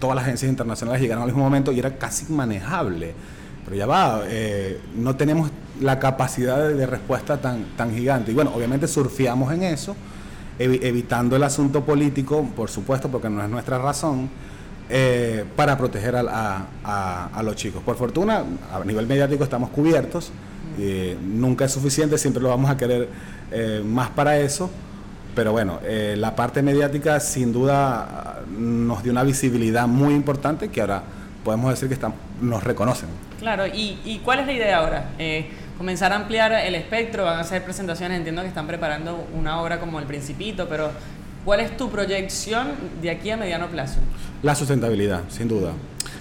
todas 0.00 0.16
las 0.16 0.24
agencias 0.24 0.50
internacionales 0.50 1.00
llegaron 1.00 1.22
al 1.22 1.28
mismo 1.28 1.44
momento 1.44 1.70
y 1.70 1.78
era 1.78 1.96
casi 1.96 2.32
manejable. 2.32 3.14
Pero 3.64 3.76
ya 3.76 3.86
va, 3.86 4.22
eh, 4.26 4.80
no 4.96 5.14
tenemos 5.14 5.52
la 5.80 6.00
capacidad 6.00 6.68
de, 6.68 6.84
respuesta 6.84 7.40
tan, 7.40 7.76
tan 7.76 7.94
gigante. 7.94 8.32
Y 8.32 8.34
bueno, 8.34 8.52
obviamente 8.52 8.88
surfiamos 8.88 9.52
en 9.52 9.62
eso, 9.62 9.94
evitando 10.58 11.36
el 11.36 11.44
asunto 11.44 11.84
político, 11.84 12.44
por 12.56 12.68
supuesto, 12.68 13.08
porque 13.08 13.30
no 13.30 13.42
es 13.42 13.48
nuestra 13.48 13.78
razón 13.78 14.28
eh, 14.94 15.46
para 15.56 15.78
proteger 15.78 16.14
a, 16.14 17.42
los 17.42 17.56
chicos. 17.56 17.82
Por 17.82 17.96
fortuna, 17.96 18.44
a 18.70 18.84
nivel 18.84 19.06
mediático 19.06 19.42
estamos 19.42 19.70
cubiertos, 19.70 20.30
nunca 21.22 21.64
es 21.64 21.72
suficiente, 21.72 22.18
siempre 22.18 22.42
lo 22.42 22.50
vamos 22.50 22.70
a 22.70 22.76
querer 22.76 23.08
eh, 23.50 23.82
más 23.82 24.10
para 24.10 24.38
eso, 24.38 24.68
pero 25.34 25.52
bueno, 25.52 25.80
eh, 25.82 26.14
la 26.18 26.36
parte 26.36 26.60
mediática 26.60 27.20
sin 27.20 27.54
duda 27.54 28.42
nos 28.54 29.02
dio 29.02 29.12
una 29.12 29.22
visibilidad 29.22 29.86
muy 29.86 30.12
importante 30.12 30.68
que 30.68 30.82
ahora 30.82 31.04
podemos 31.42 31.70
decir 31.70 31.88
que 31.88 31.94
están, 31.94 32.12
nos 32.42 32.62
reconocen. 32.62 33.08
Claro, 33.38 33.66
¿y, 33.66 33.98
¿y 34.04 34.18
cuál 34.18 34.40
es 34.40 34.46
la 34.46 34.52
idea 34.52 34.76
ahora? 34.76 35.08
comenzar 35.78 36.12
a 36.12 36.16
ampliar 36.16 36.52
el 36.52 36.74
espectro, 36.74 37.24
van 37.24 37.38
a 37.38 37.40
hacer 37.40 37.64
presentaciones, 37.64 38.18
entiendo 38.18 38.42
que 38.42 38.48
están 38.48 38.66
preparando 38.66 39.26
una 39.34 39.60
obra 39.62 39.80
como 39.80 39.98
El 39.98 40.04
Principito, 40.04 40.68
pero 40.68 40.90
¿Cuál 41.44 41.58
es 41.58 41.76
tu 41.76 41.90
proyección 41.90 42.68
de 43.00 43.10
aquí 43.10 43.28
a 43.30 43.36
mediano 43.36 43.66
plazo? 43.66 43.98
La 44.44 44.54
sustentabilidad, 44.54 45.22
sin 45.28 45.48
duda. 45.48 45.72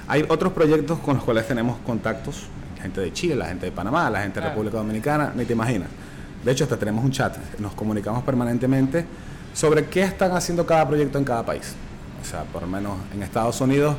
Hay 0.07 0.25
otros 0.27 0.51
proyectos 0.51 0.97
con 0.97 1.15
los 1.15 1.23
cuales 1.23 1.47
tenemos 1.47 1.77
contactos, 1.85 2.47
la 2.77 2.81
gente 2.81 3.01
de 3.01 3.13
Chile, 3.13 3.35
la 3.35 3.45
gente 3.45 3.67
de 3.67 3.71
Panamá, 3.71 4.09
la 4.09 4.23
gente 4.23 4.39
de 4.39 4.49
República 4.49 4.77
Dominicana, 4.77 5.31
ni 5.35 5.45
te 5.45 5.53
imaginas. 5.53 5.89
De 6.43 6.51
hecho, 6.51 6.63
hasta 6.63 6.75
tenemos 6.75 7.05
un 7.05 7.11
chat, 7.11 7.37
nos 7.59 7.73
comunicamos 7.73 8.23
permanentemente 8.23 9.05
sobre 9.53 9.85
qué 9.85 10.01
están 10.01 10.31
haciendo 10.31 10.65
cada 10.65 10.87
proyecto 10.87 11.19
en 11.19 11.23
cada 11.23 11.45
país. 11.45 11.75
O 12.19 12.25
sea, 12.25 12.41
por 12.45 12.63
lo 12.63 12.67
menos 12.67 12.97
en 13.13 13.21
Estados 13.21 13.61
Unidos 13.61 13.97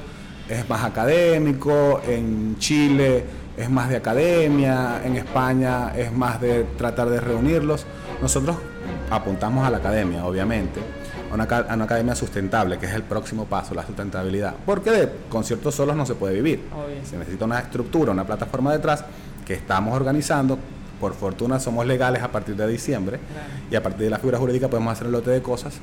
es 0.49 0.69
más 0.69 0.83
académico, 0.83 2.03
en 2.05 2.57
Chile 2.59 3.25
es 3.57 3.71
más 3.71 3.89
de 3.91 3.97
academia, 3.97 5.01
en 5.05 5.15
España 5.15 5.93
es 5.97 6.11
más 6.13 6.41
de 6.41 6.65
tratar 6.77 7.09
de 7.11 7.21
reunirlos. 7.21 7.87
Nosotros 8.21 8.57
apuntamos 9.09 9.65
a 9.65 9.71
la 9.71 9.79
academia, 9.79 10.27
obviamente 10.27 10.81
a 11.33 11.35
una, 11.35 11.85
academia 11.85 12.15
sustentable, 12.15 12.79
que 12.79 12.87
es 12.87 12.93
el 12.93 13.03
próximo 13.03 13.47
paso, 13.47 13.75
la 13.75 13.87
sustentabilidad. 13.87 14.55
Porque 14.67 14.91
de 14.91 15.09
conciertos 15.31 15.75
solos 15.75 15.97
no 15.97 16.05
se 16.05 16.15
puede 16.15 16.35
vivir. 16.35 16.63
Se 17.09 17.17
necesita 17.17 17.47
una 17.47 17.59
estructura, 17.61 18.13
una 18.13 18.27
plataforma 18.27 18.71
detrás 18.73 19.05
que 19.47 19.55
estamos 19.55 19.95
organizando. 19.97 20.59
Por 21.01 21.15
fortuna 21.15 21.59
somos 21.59 21.87
legales 21.87 22.23
a 22.23 22.31
partir 22.31 22.55
de 22.55 22.69
diciembre 22.69 23.19
y 23.71 23.75
a 23.75 23.83
partir 23.83 24.03
de 24.05 24.11
la 24.11 24.19
figura 24.19 24.39
jurídica 24.39 24.69
podemos 24.69 24.93
hacer 24.93 25.07
un 25.07 25.13
lote 25.13 25.31
de 25.31 25.43
cosas. 25.43 25.75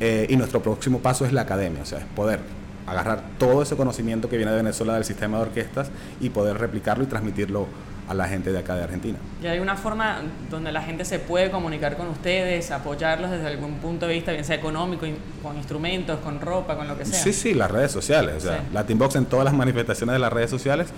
Eh, 0.00 0.26
y 0.28 0.36
nuestro 0.36 0.60
próximo 0.60 0.98
paso 0.98 1.24
es 1.24 1.32
la 1.32 1.42
academia, 1.42 1.82
o 1.82 1.86
sea, 1.86 1.98
es 1.98 2.04
poder 2.04 2.40
agarrar 2.86 3.22
todo 3.38 3.62
ese 3.62 3.76
conocimiento 3.76 4.28
que 4.28 4.36
viene 4.36 4.52
de 4.52 4.58
Venezuela 4.58 4.94
del 4.94 5.04
sistema 5.04 5.38
de 5.38 5.44
orquestas 5.44 5.90
y 6.20 6.30
poder 6.30 6.58
replicarlo 6.58 7.04
y 7.04 7.06
transmitirlo 7.06 7.66
a 8.08 8.14
la 8.14 8.26
gente 8.26 8.50
de 8.52 8.58
acá 8.58 8.74
de 8.74 8.84
Argentina. 8.84 9.18
¿Y 9.42 9.46
hay 9.46 9.58
una 9.58 9.76
forma 9.76 10.22
donde 10.50 10.72
la 10.72 10.82
gente 10.82 11.04
se 11.04 11.18
puede 11.18 11.50
comunicar 11.50 11.96
con 11.96 12.08
ustedes, 12.08 12.70
apoyarlos 12.70 13.30
desde 13.30 13.46
algún 13.46 13.74
punto 13.74 14.06
de 14.06 14.14
vista, 14.14 14.32
bien 14.32 14.44
sea 14.44 14.56
económico, 14.56 15.06
con 15.42 15.56
instrumentos, 15.56 16.18
con 16.20 16.40
ropa, 16.40 16.76
con 16.76 16.88
lo 16.88 16.96
que 16.96 17.04
sea? 17.04 17.18
Sí, 17.18 17.34
sí, 17.34 17.52
las 17.52 17.70
redes 17.70 17.92
sociales. 17.92 18.36
O 18.38 18.40
sea, 18.40 18.62
Latinbox 18.72 19.16
en 19.16 19.26
todas 19.26 19.44
las 19.44 19.52
manifestaciones 19.52 20.14
de 20.14 20.18
las 20.18 20.32
redes 20.32 20.48
sociales 20.48 20.88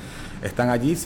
están 0.42 0.70
allí, 0.70 0.96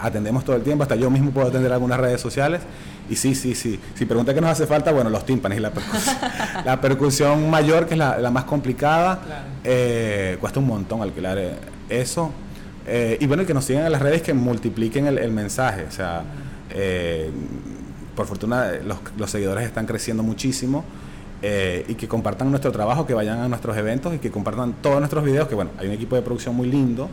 atendemos 0.00 0.44
todo 0.44 0.56
el 0.56 0.62
tiempo, 0.62 0.82
hasta 0.82 0.96
yo 0.96 1.10
mismo 1.10 1.30
puedo 1.30 1.46
atender 1.46 1.72
algunas 1.72 2.00
redes 2.00 2.20
sociales. 2.20 2.62
Y 3.08 3.16
sí, 3.16 3.34
sí, 3.34 3.54
sí. 3.54 3.78
Si 3.94 4.04
pregunta 4.04 4.34
qué 4.34 4.40
nos 4.40 4.50
hace 4.50 4.66
falta, 4.66 4.90
bueno, 4.90 5.10
los 5.10 5.24
tímpanos 5.24 5.58
y 5.58 5.60
la 5.60 5.70
percusión. 5.70 6.16
la 6.64 6.80
percusión 6.80 7.50
mayor, 7.50 7.86
que 7.86 7.94
es 7.94 7.98
la, 7.98 8.30
más 8.32 8.44
complicada, 8.44 9.20
eh, 9.62 10.36
cuesta 10.40 10.58
un 10.58 10.66
montón 10.66 11.02
alquilar 11.02 11.38
eh, 11.38 11.54
eso. 11.88 12.32
Eh, 12.86 13.18
y 13.20 13.26
bueno, 13.26 13.46
que 13.46 13.54
nos 13.54 13.64
sigan 13.64 13.86
en 13.86 13.92
las 13.92 14.02
redes 14.02 14.22
que 14.22 14.34
multipliquen 14.34 15.06
el, 15.06 15.30
mensaje. 15.30 15.84
O 15.88 15.90
sea, 15.90 16.22
eh, 16.70 17.30
por 18.14 18.26
fortuna 18.26 18.72
los, 19.16 19.30
seguidores 19.30 19.64
están 19.64 19.86
creciendo 19.86 20.22
muchísimo. 20.22 20.84
Eh, 21.44 21.84
y 21.88 21.94
que 21.96 22.06
compartan 22.06 22.50
nuestro 22.50 22.70
trabajo, 22.70 23.04
que 23.04 23.14
vayan 23.14 23.40
a 23.40 23.48
nuestros 23.48 23.76
eventos 23.76 24.14
y 24.14 24.18
que 24.18 24.30
compartan 24.30 24.74
todos 24.74 25.00
nuestros 25.00 25.24
videos, 25.24 25.48
que 25.48 25.56
bueno, 25.56 25.72
hay 25.76 25.88
un 25.88 25.92
equipo 25.92 26.14
de 26.14 26.22
producción 26.22 26.54
muy 26.54 26.70
lindo, 26.70 27.08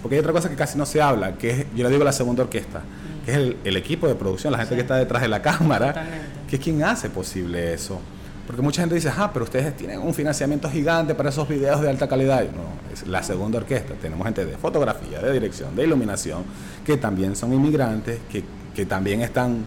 porque 0.00 0.14
hay 0.14 0.20
otra 0.20 0.32
cosa 0.32 0.48
que 0.48 0.54
casi 0.54 0.78
no 0.78 0.86
se 0.86 1.02
habla, 1.02 1.36
que 1.36 1.50
es, 1.50 1.66
yo 1.74 1.82
le 1.82 1.90
digo 1.90 2.04
la 2.04 2.12
segunda 2.12 2.44
orquesta, 2.44 2.82
que 3.24 3.32
es 3.32 3.36
el, 3.64 3.76
equipo 3.76 4.06
de 4.06 4.14
producción, 4.14 4.52
la 4.52 4.60
gente 4.60 4.76
que 4.76 4.82
está 4.82 4.94
detrás 4.94 5.22
de 5.22 5.28
la 5.28 5.42
cámara, 5.42 6.06
que 6.48 6.54
es 6.54 6.62
quien 6.62 6.84
hace 6.84 7.10
posible 7.10 7.74
eso. 7.74 7.98
Porque 8.46 8.60
mucha 8.60 8.82
gente 8.82 8.94
dice, 8.94 9.10
ah, 9.16 9.30
pero 9.32 9.44
ustedes 9.44 9.76
tienen 9.76 10.00
un 10.00 10.12
financiamiento 10.12 10.70
gigante 10.70 11.14
para 11.14 11.30
esos 11.30 11.48
videos 11.48 11.80
de 11.80 11.88
alta 11.88 12.06
calidad. 12.06 12.42
No, 12.42 12.92
es 12.92 13.06
la 13.06 13.22
segunda 13.22 13.58
orquesta. 13.58 13.94
Tenemos 13.94 14.24
gente 14.26 14.44
de 14.44 14.56
fotografía, 14.56 15.20
de 15.20 15.32
dirección, 15.32 15.74
de 15.74 15.84
iluminación, 15.84 16.44
que 16.84 16.96
también 16.96 17.36
son 17.36 17.52
inmigrantes, 17.52 18.18
que, 18.30 18.44
que 18.74 18.84
también 18.84 19.22
están 19.22 19.64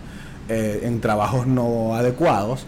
eh, 0.49 0.81
en 0.83 1.01
trabajos 1.01 1.47
no 1.47 1.95
adecuados 1.95 2.65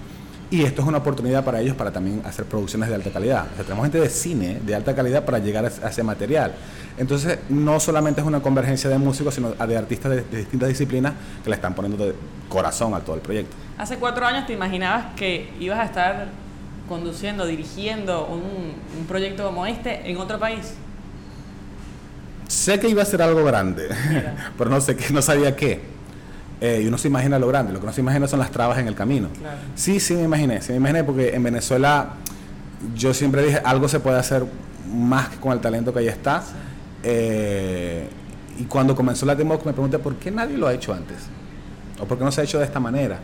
Y 0.52 0.64
esto 0.64 0.82
es 0.82 0.88
una 0.88 0.98
oportunidad 0.98 1.44
para 1.44 1.62
ellos 1.62 1.76
para 1.76 1.92
también 1.92 2.24
hacer 2.26 2.46
producciones 2.46 2.90
de 2.90 2.96
alta 2.96 3.12
calidad. 3.12 3.46
O 3.52 3.56
sea, 3.56 3.64
tenemos 3.64 3.86
gente 3.86 4.00
de 4.00 4.10
cine 4.10 4.60
de 4.66 4.74
alta 4.74 4.96
calidad 4.96 5.24
para 5.24 5.38
llegar 5.38 5.64
a 5.66 5.90
ese 5.90 6.02
material. 6.02 6.54
Entonces, 6.98 7.38
no 7.50 7.80
solamente 7.80 8.22
es 8.22 8.28
una 8.28 8.42
convergencia 8.42 8.90
de 8.90 8.98
músicos, 8.98 9.36
sino 9.36 9.52
de 9.52 9.78
artistas 9.78 10.12
de, 10.12 10.24
distintas 10.24 10.70
disciplinas 10.70 11.14
que 11.44 11.50
le 11.50 11.56
están 11.56 11.76
poniendo 11.76 12.04
de 12.04 12.16
corazón 12.50 12.96
a 12.96 13.00
todo 13.00 13.16
el 13.16 13.22
proyecto. 13.22 13.56
Hace 13.78 13.98
cuatro 13.98 14.26
años 14.26 14.48
te 14.48 14.54
imaginabas 14.54 15.14
que 15.16 15.54
ibas 15.60 15.80
a 15.80 15.86
estar 15.86 16.28
conduciendo, 16.88 17.46
dirigiendo 17.46 18.26
un, 18.26 19.06
proyecto 19.08 19.46
como 19.46 19.66
este 19.68 20.10
en 20.10 20.18
otro 20.18 20.40
país. 20.40 20.74
Sé 22.48 22.80
que 22.80 22.90
iba 22.90 23.04
a 23.04 23.06
ser 23.06 23.22
algo 23.22 23.44
grande, 23.44 23.88
pero 24.58 24.70
no 24.72 24.82
sé 24.82 24.96
qué, 24.96 25.14
no 25.14 25.22
sabía 25.22 25.56
qué. 25.56 25.99
Eh, 26.62 26.82
y 26.84 26.88
uno 26.88 26.98
se 26.98 27.08
imagina 27.08 27.40
lo 27.40 27.48
grande, 27.48 27.72
lo 27.72 27.80
que 27.80 27.86
no 27.86 27.94
se 27.94 28.02
imagina 28.02 28.28
son 28.28 28.40
las 28.40 28.52
trabas 28.52 28.78
en 28.80 28.88
el 28.88 28.96
camino. 28.96 29.30
Sí, 29.76 30.00
sí 30.00 30.16
me 30.16 30.24
imaginé, 30.24 30.62
sí 30.62 30.72
me 30.74 30.78
imaginé 30.78 31.04
porque 31.04 31.34
en 31.34 31.42
Venezuela 31.44 32.16
yo 32.96 33.14
siempre 33.14 33.44
dije 33.44 33.62
algo 33.64 33.88
se 33.88 34.00
puede 34.00 34.18
hacer 34.18 34.46
más 34.92 35.30
que 35.30 35.38
con 35.38 35.54
el 35.54 35.60
talento 35.60 35.94
que 35.94 36.00
ahí 36.00 36.08
está. 36.08 36.44
Eh, 37.04 38.10
y 38.60 38.64
cuando 38.64 38.94
comenzó 38.94 39.26
la 39.26 39.36
demo 39.36 39.54
me 39.66 39.72
pregunté 39.72 40.00
por 40.00 40.16
qué 40.16 40.32
nadie 40.32 40.58
lo 40.58 40.68
ha 40.68 40.74
hecho 40.74 40.94
antes. 40.94 41.18
O 42.02 42.06
por 42.06 42.18
qué 42.18 42.26
no 42.26 42.32
se 42.32 42.42
ha 42.42 42.44
hecho 42.44 42.60
de 42.60 42.66
esta 42.66 42.80
manera. 42.80 43.20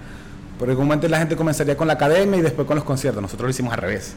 Porque 0.58 0.74
comúnmente 0.74 1.10
la 1.10 1.18
gente 1.18 1.36
comenzaría 1.36 1.76
con 1.76 1.88
la 1.88 1.94
academia 1.94 2.40
y 2.40 2.42
después 2.42 2.66
con 2.66 2.76
los 2.76 2.86
conciertos. 2.86 3.22
Nosotros 3.22 3.48
lo 3.48 3.52
hicimos 3.52 3.74
al 3.74 3.80
revés. 3.80 4.14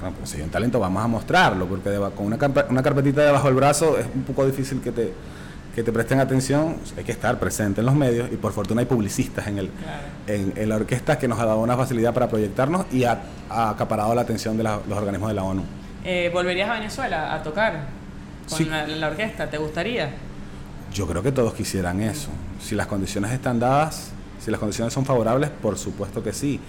Bueno, 0.00 0.14
pues 0.16 0.30
si 0.30 0.36
hay 0.36 0.44
un 0.44 0.50
talento 0.50 0.78
vamos 0.78 1.02
a 1.02 1.08
mostrarlo, 1.08 1.66
porque 1.66 1.96
con 2.16 2.26
una, 2.26 2.38
una 2.68 2.82
carpetita 2.82 3.22
debajo 3.22 3.46
del 3.48 3.56
brazo 3.56 3.98
es 3.98 4.06
un 4.14 4.22
poco 4.22 4.46
difícil 4.46 4.80
que 4.80 4.92
te, 4.92 5.12
que 5.74 5.82
te 5.82 5.92
presten 5.92 6.20
atención, 6.20 6.76
hay 6.96 7.04
que 7.04 7.12
estar 7.12 7.38
presente 7.38 7.80
en 7.80 7.86
los 7.86 7.94
medios 7.94 8.30
y 8.32 8.36
por 8.36 8.52
fortuna 8.52 8.80
hay 8.80 8.86
publicistas 8.86 9.46
en, 9.48 9.58
el, 9.58 9.70
en, 10.26 10.68
la 10.68 10.76
orquesta 10.76 11.18
que 11.18 11.26
nos 11.26 11.40
ha 11.40 11.46
dado 11.46 11.60
una 11.60 11.76
facilidad 11.76 12.14
para 12.14 12.28
proyectarnos 12.28 12.86
y 12.92 13.04
ha, 13.04 13.22
acaparado 13.50 14.14
la 14.14 14.22
atención 14.22 14.56
de 14.56 14.62
los 14.62 14.80
organismos 14.90 15.28
de 15.28 15.34
la 15.34 15.42
ONU. 15.42 15.64
Eh, 16.04 16.30
¿Volverías 16.32 16.70
a 16.70 16.74
Venezuela 16.74 17.34
a 17.34 17.42
tocar? 17.42 18.04
con 18.48 19.00
la, 19.00 19.08
orquesta? 19.08 19.48
¿Te 19.48 19.58
gustaría? 19.58 20.10
Yo 20.92 21.06
creo 21.06 21.22
que 21.22 21.32
todos 21.32 21.54
quisieran 21.54 22.00
eso. 22.02 22.28
Si 22.60 22.74
las 22.74 22.86
condiciones 22.86 23.32
están 23.32 23.58
dadas, 23.58 24.12
si 24.38 24.50
las 24.50 24.60
condiciones 24.60 24.92
son 24.92 25.04
favorables, 25.04 25.50
por 25.50 25.78
supuesto 25.78 26.22
que 26.22 26.32
sí. 26.32 26.60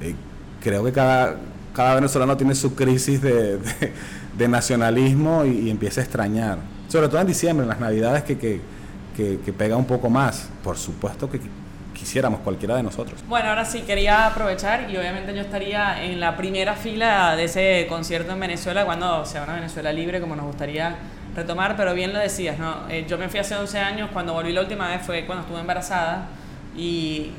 Eh, 0.00 0.14
creo 0.60 0.84
que 0.84 0.92
cada, 0.92 1.36
cada 1.74 1.94
venezolano 1.94 2.36
tiene 2.36 2.54
su 2.54 2.74
crisis 2.74 3.22
de, 3.22 3.58
de, 4.36 4.48
nacionalismo 4.48 5.44
y, 5.44 5.70
empieza 5.70 6.00
a 6.00 6.04
extrañar. 6.04 6.58
Sobre 6.88 7.08
todo 7.08 7.20
en 7.20 7.26
diciembre, 7.26 7.64
en 7.64 7.68
las 7.68 7.80
navidades, 7.80 8.22
que, 8.22 8.38
que, 8.38 8.60
que 9.16 9.52
pega 9.52 9.76
un 9.76 9.86
poco 9.86 10.08
más. 10.08 10.48
Por 10.62 10.76
supuesto 10.76 11.28
que 11.30 11.40
quisiéramos 11.96 12.40
cualquiera 12.40 12.76
de 12.76 12.82
nosotros. 12.82 13.20
Bueno, 13.26 13.48
ahora 13.48 13.64
sí, 13.64 13.80
quería 13.82 14.26
aprovechar 14.26 14.90
y 14.90 14.96
obviamente 14.96 15.34
yo 15.34 15.40
estaría 15.40 16.04
en 16.04 16.20
la 16.20 16.36
primera 16.36 16.74
fila 16.74 17.34
de 17.34 17.44
ese 17.44 17.86
concierto 17.88 18.32
en 18.32 18.40
Venezuela 18.40 18.84
cuando 18.84 19.24
sea 19.24 19.44
una 19.44 19.54
Venezuela 19.54 19.92
libre 19.92 20.20
como 20.20 20.36
nos 20.36 20.46
gustaría 20.46 20.94
retomar, 21.34 21.76
pero 21.76 21.94
bien 21.94 22.12
lo 22.12 22.18
decías, 22.18 22.58
¿no? 22.58 22.88
Eh, 22.88 23.06
yo 23.08 23.18
me 23.18 23.28
fui 23.28 23.40
hace 23.40 23.56
11 23.56 23.78
años, 23.78 24.10
cuando 24.12 24.32
volví 24.32 24.52
la 24.52 24.60
última 24.60 24.88
vez 24.88 25.02
fue 25.02 25.26
cuando 25.26 25.42
estuve 25.42 25.60
embarazada 25.60 26.28
y 26.76 27.30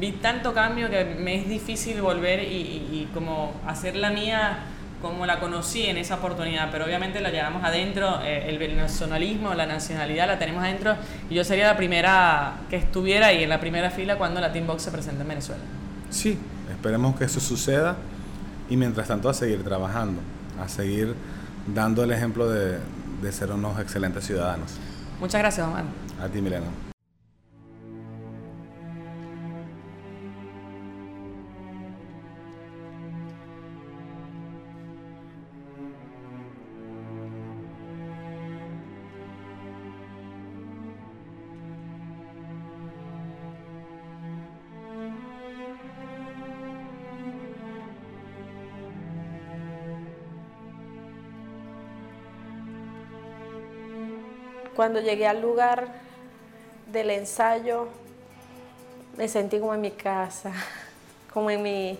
vi 0.00 0.12
tanto 0.12 0.52
cambio 0.52 0.90
que 0.90 1.04
me 1.04 1.36
es 1.36 1.48
difícil 1.48 2.00
volver 2.02 2.42
y, 2.42 2.46
y 2.46 3.10
como 3.14 3.52
hacer 3.66 3.96
la 3.96 4.10
mía 4.10 4.58
como 5.02 5.26
la 5.26 5.40
conocí 5.40 5.86
en 5.86 5.98
esa 5.98 6.14
oportunidad, 6.14 6.70
pero 6.70 6.84
obviamente 6.84 7.20
la 7.20 7.30
llevamos 7.30 7.64
adentro, 7.64 8.20
eh, 8.22 8.48
el 8.48 8.58
venezolanismo, 8.58 9.52
la 9.54 9.66
nacionalidad 9.66 10.26
la 10.26 10.38
tenemos 10.38 10.62
adentro 10.62 10.96
y 11.28 11.34
yo 11.34 11.44
sería 11.44 11.66
la 11.66 11.76
primera 11.76 12.54
que 12.70 12.76
estuviera 12.76 13.26
ahí 13.26 13.42
en 13.42 13.48
la 13.48 13.60
primera 13.60 13.90
fila 13.90 14.16
cuando 14.16 14.40
la 14.40 14.52
Team 14.52 14.66
Box 14.66 14.82
se 14.82 14.90
presente 14.90 15.22
en 15.22 15.28
Venezuela. 15.28 15.62
Sí, 16.08 16.38
esperemos 16.70 17.16
que 17.16 17.24
eso 17.24 17.40
suceda 17.40 17.96
y 18.70 18.76
mientras 18.76 19.08
tanto 19.08 19.28
a 19.28 19.34
seguir 19.34 19.62
trabajando, 19.64 20.20
a 20.62 20.68
seguir 20.68 21.14
dando 21.66 22.04
el 22.04 22.12
ejemplo 22.12 22.48
de, 22.48 22.78
de 23.20 23.32
ser 23.32 23.50
unos 23.50 23.78
excelentes 23.80 24.24
ciudadanos. 24.24 24.78
Muchas 25.20 25.40
gracias, 25.40 25.66
Omar. 25.66 25.84
A 26.22 26.28
ti, 26.28 26.40
Milena. 26.40 26.91
Cuando 54.82 55.00
llegué 55.00 55.28
al 55.28 55.40
lugar 55.40 55.86
del 56.90 57.10
ensayo, 57.10 57.86
me 59.16 59.28
sentí 59.28 59.60
como 59.60 59.72
en 59.76 59.80
mi 59.80 59.92
casa, 59.92 60.50
como 61.32 61.50
en 61.50 61.62
mi, 61.62 61.96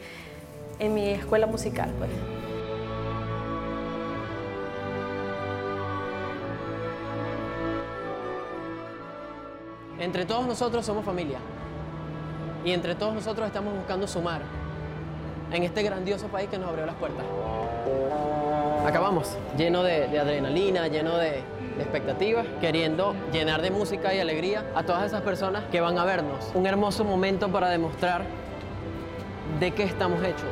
en 0.80 0.92
mi 0.92 1.10
escuela 1.10 1.46
musical. 1.46 1.92
Pues. 1.96 2.10
Entre 10.00 10.26
todos 10.26 10.44
nosotros 10.48 10.84
somos 10.84 11.04
familia 11.04 11.38
y 12.64 12.72
entre 12.72 12.96
todos 12.96 13.14
nosotros 13.14 13.46
estamos 13.46 13.76
buscando 13.76 14.08
sumar 14.08 14.42
en 15.52 15.62
este 15.62 15.84
grandioso 15.84 16.26
país 16.26 16.50
que 16.50 16.58
nos 16.58 16.68
abrió 16.68 16.84
las 16.84 16.96
puertas. 16.96 17.24
Acabamos 18.84 19.36
lleno 19.56 19.84
de 19.84 20.18
adrenalina, 20.18 20.88
lleno 20.88 21.16
de, 21.16 21.30
de 21.30 21.61
expectativas, 21.82 22.46
queriendo 22.60 23.14
llenar 23.32 23.60
de 23.60 23.70
música 23.70 24.14
y 24.14 24.20
alegría 24.20 24.64
a 24.74 24.84
todas 24.84 25.04
esas 25.04 25.20
personas 25.22 25.64
que 25.70 25.80
van 25.80 25.98
a 25.98 26.04
vernos. 26.04 26.50
Un 26.54 26.66
hermoso 26.66 27.04
momento 27.04 27.50
para 27.50 27.68
demostrar 27.68 28.24
de 29.60 29.70
qué 29.72 29.82
estamos 29.82 30.22
hechos. 30.24 30.48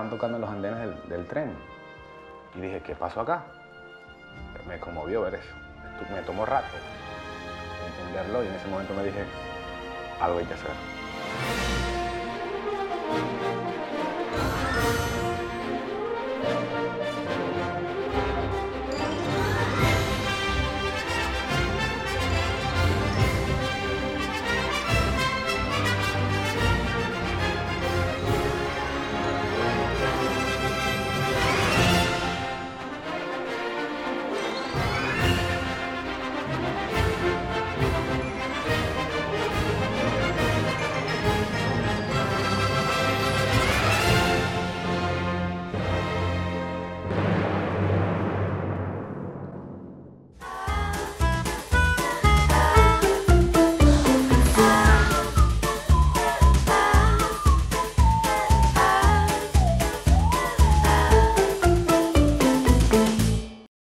Estaban 0.00 0.10
tocando 0.10 0.38
los 0.38 0.48
andenes 0.48 1.08
del, 1.10 1.26
tren. 1.26 1.52
Y 2.54 2.60
dije, 2.60 2.80
¿qué 2.80 2.94
pasó 2.94 3.20
acá? 3.20 3.42
Me 4.66 4.78
conmovió 4.78 5.20
ver 5.22 5.34
eso. 5.34 5.54
Me 6.10 6.22
tomó 6.22 6.46
rato 6.46 6.68
entenderlo 7.86 8.42
y 8.42 8.46
en 8.46 8.54
ese 8.54 8.68
momento 8.68 8.94
me 8.94 9.04
dije, 9.04 9.24
algo 10.20 10.38
hay 10.38 10.46
que 10.46 10.54
hacer. 10.54 10.70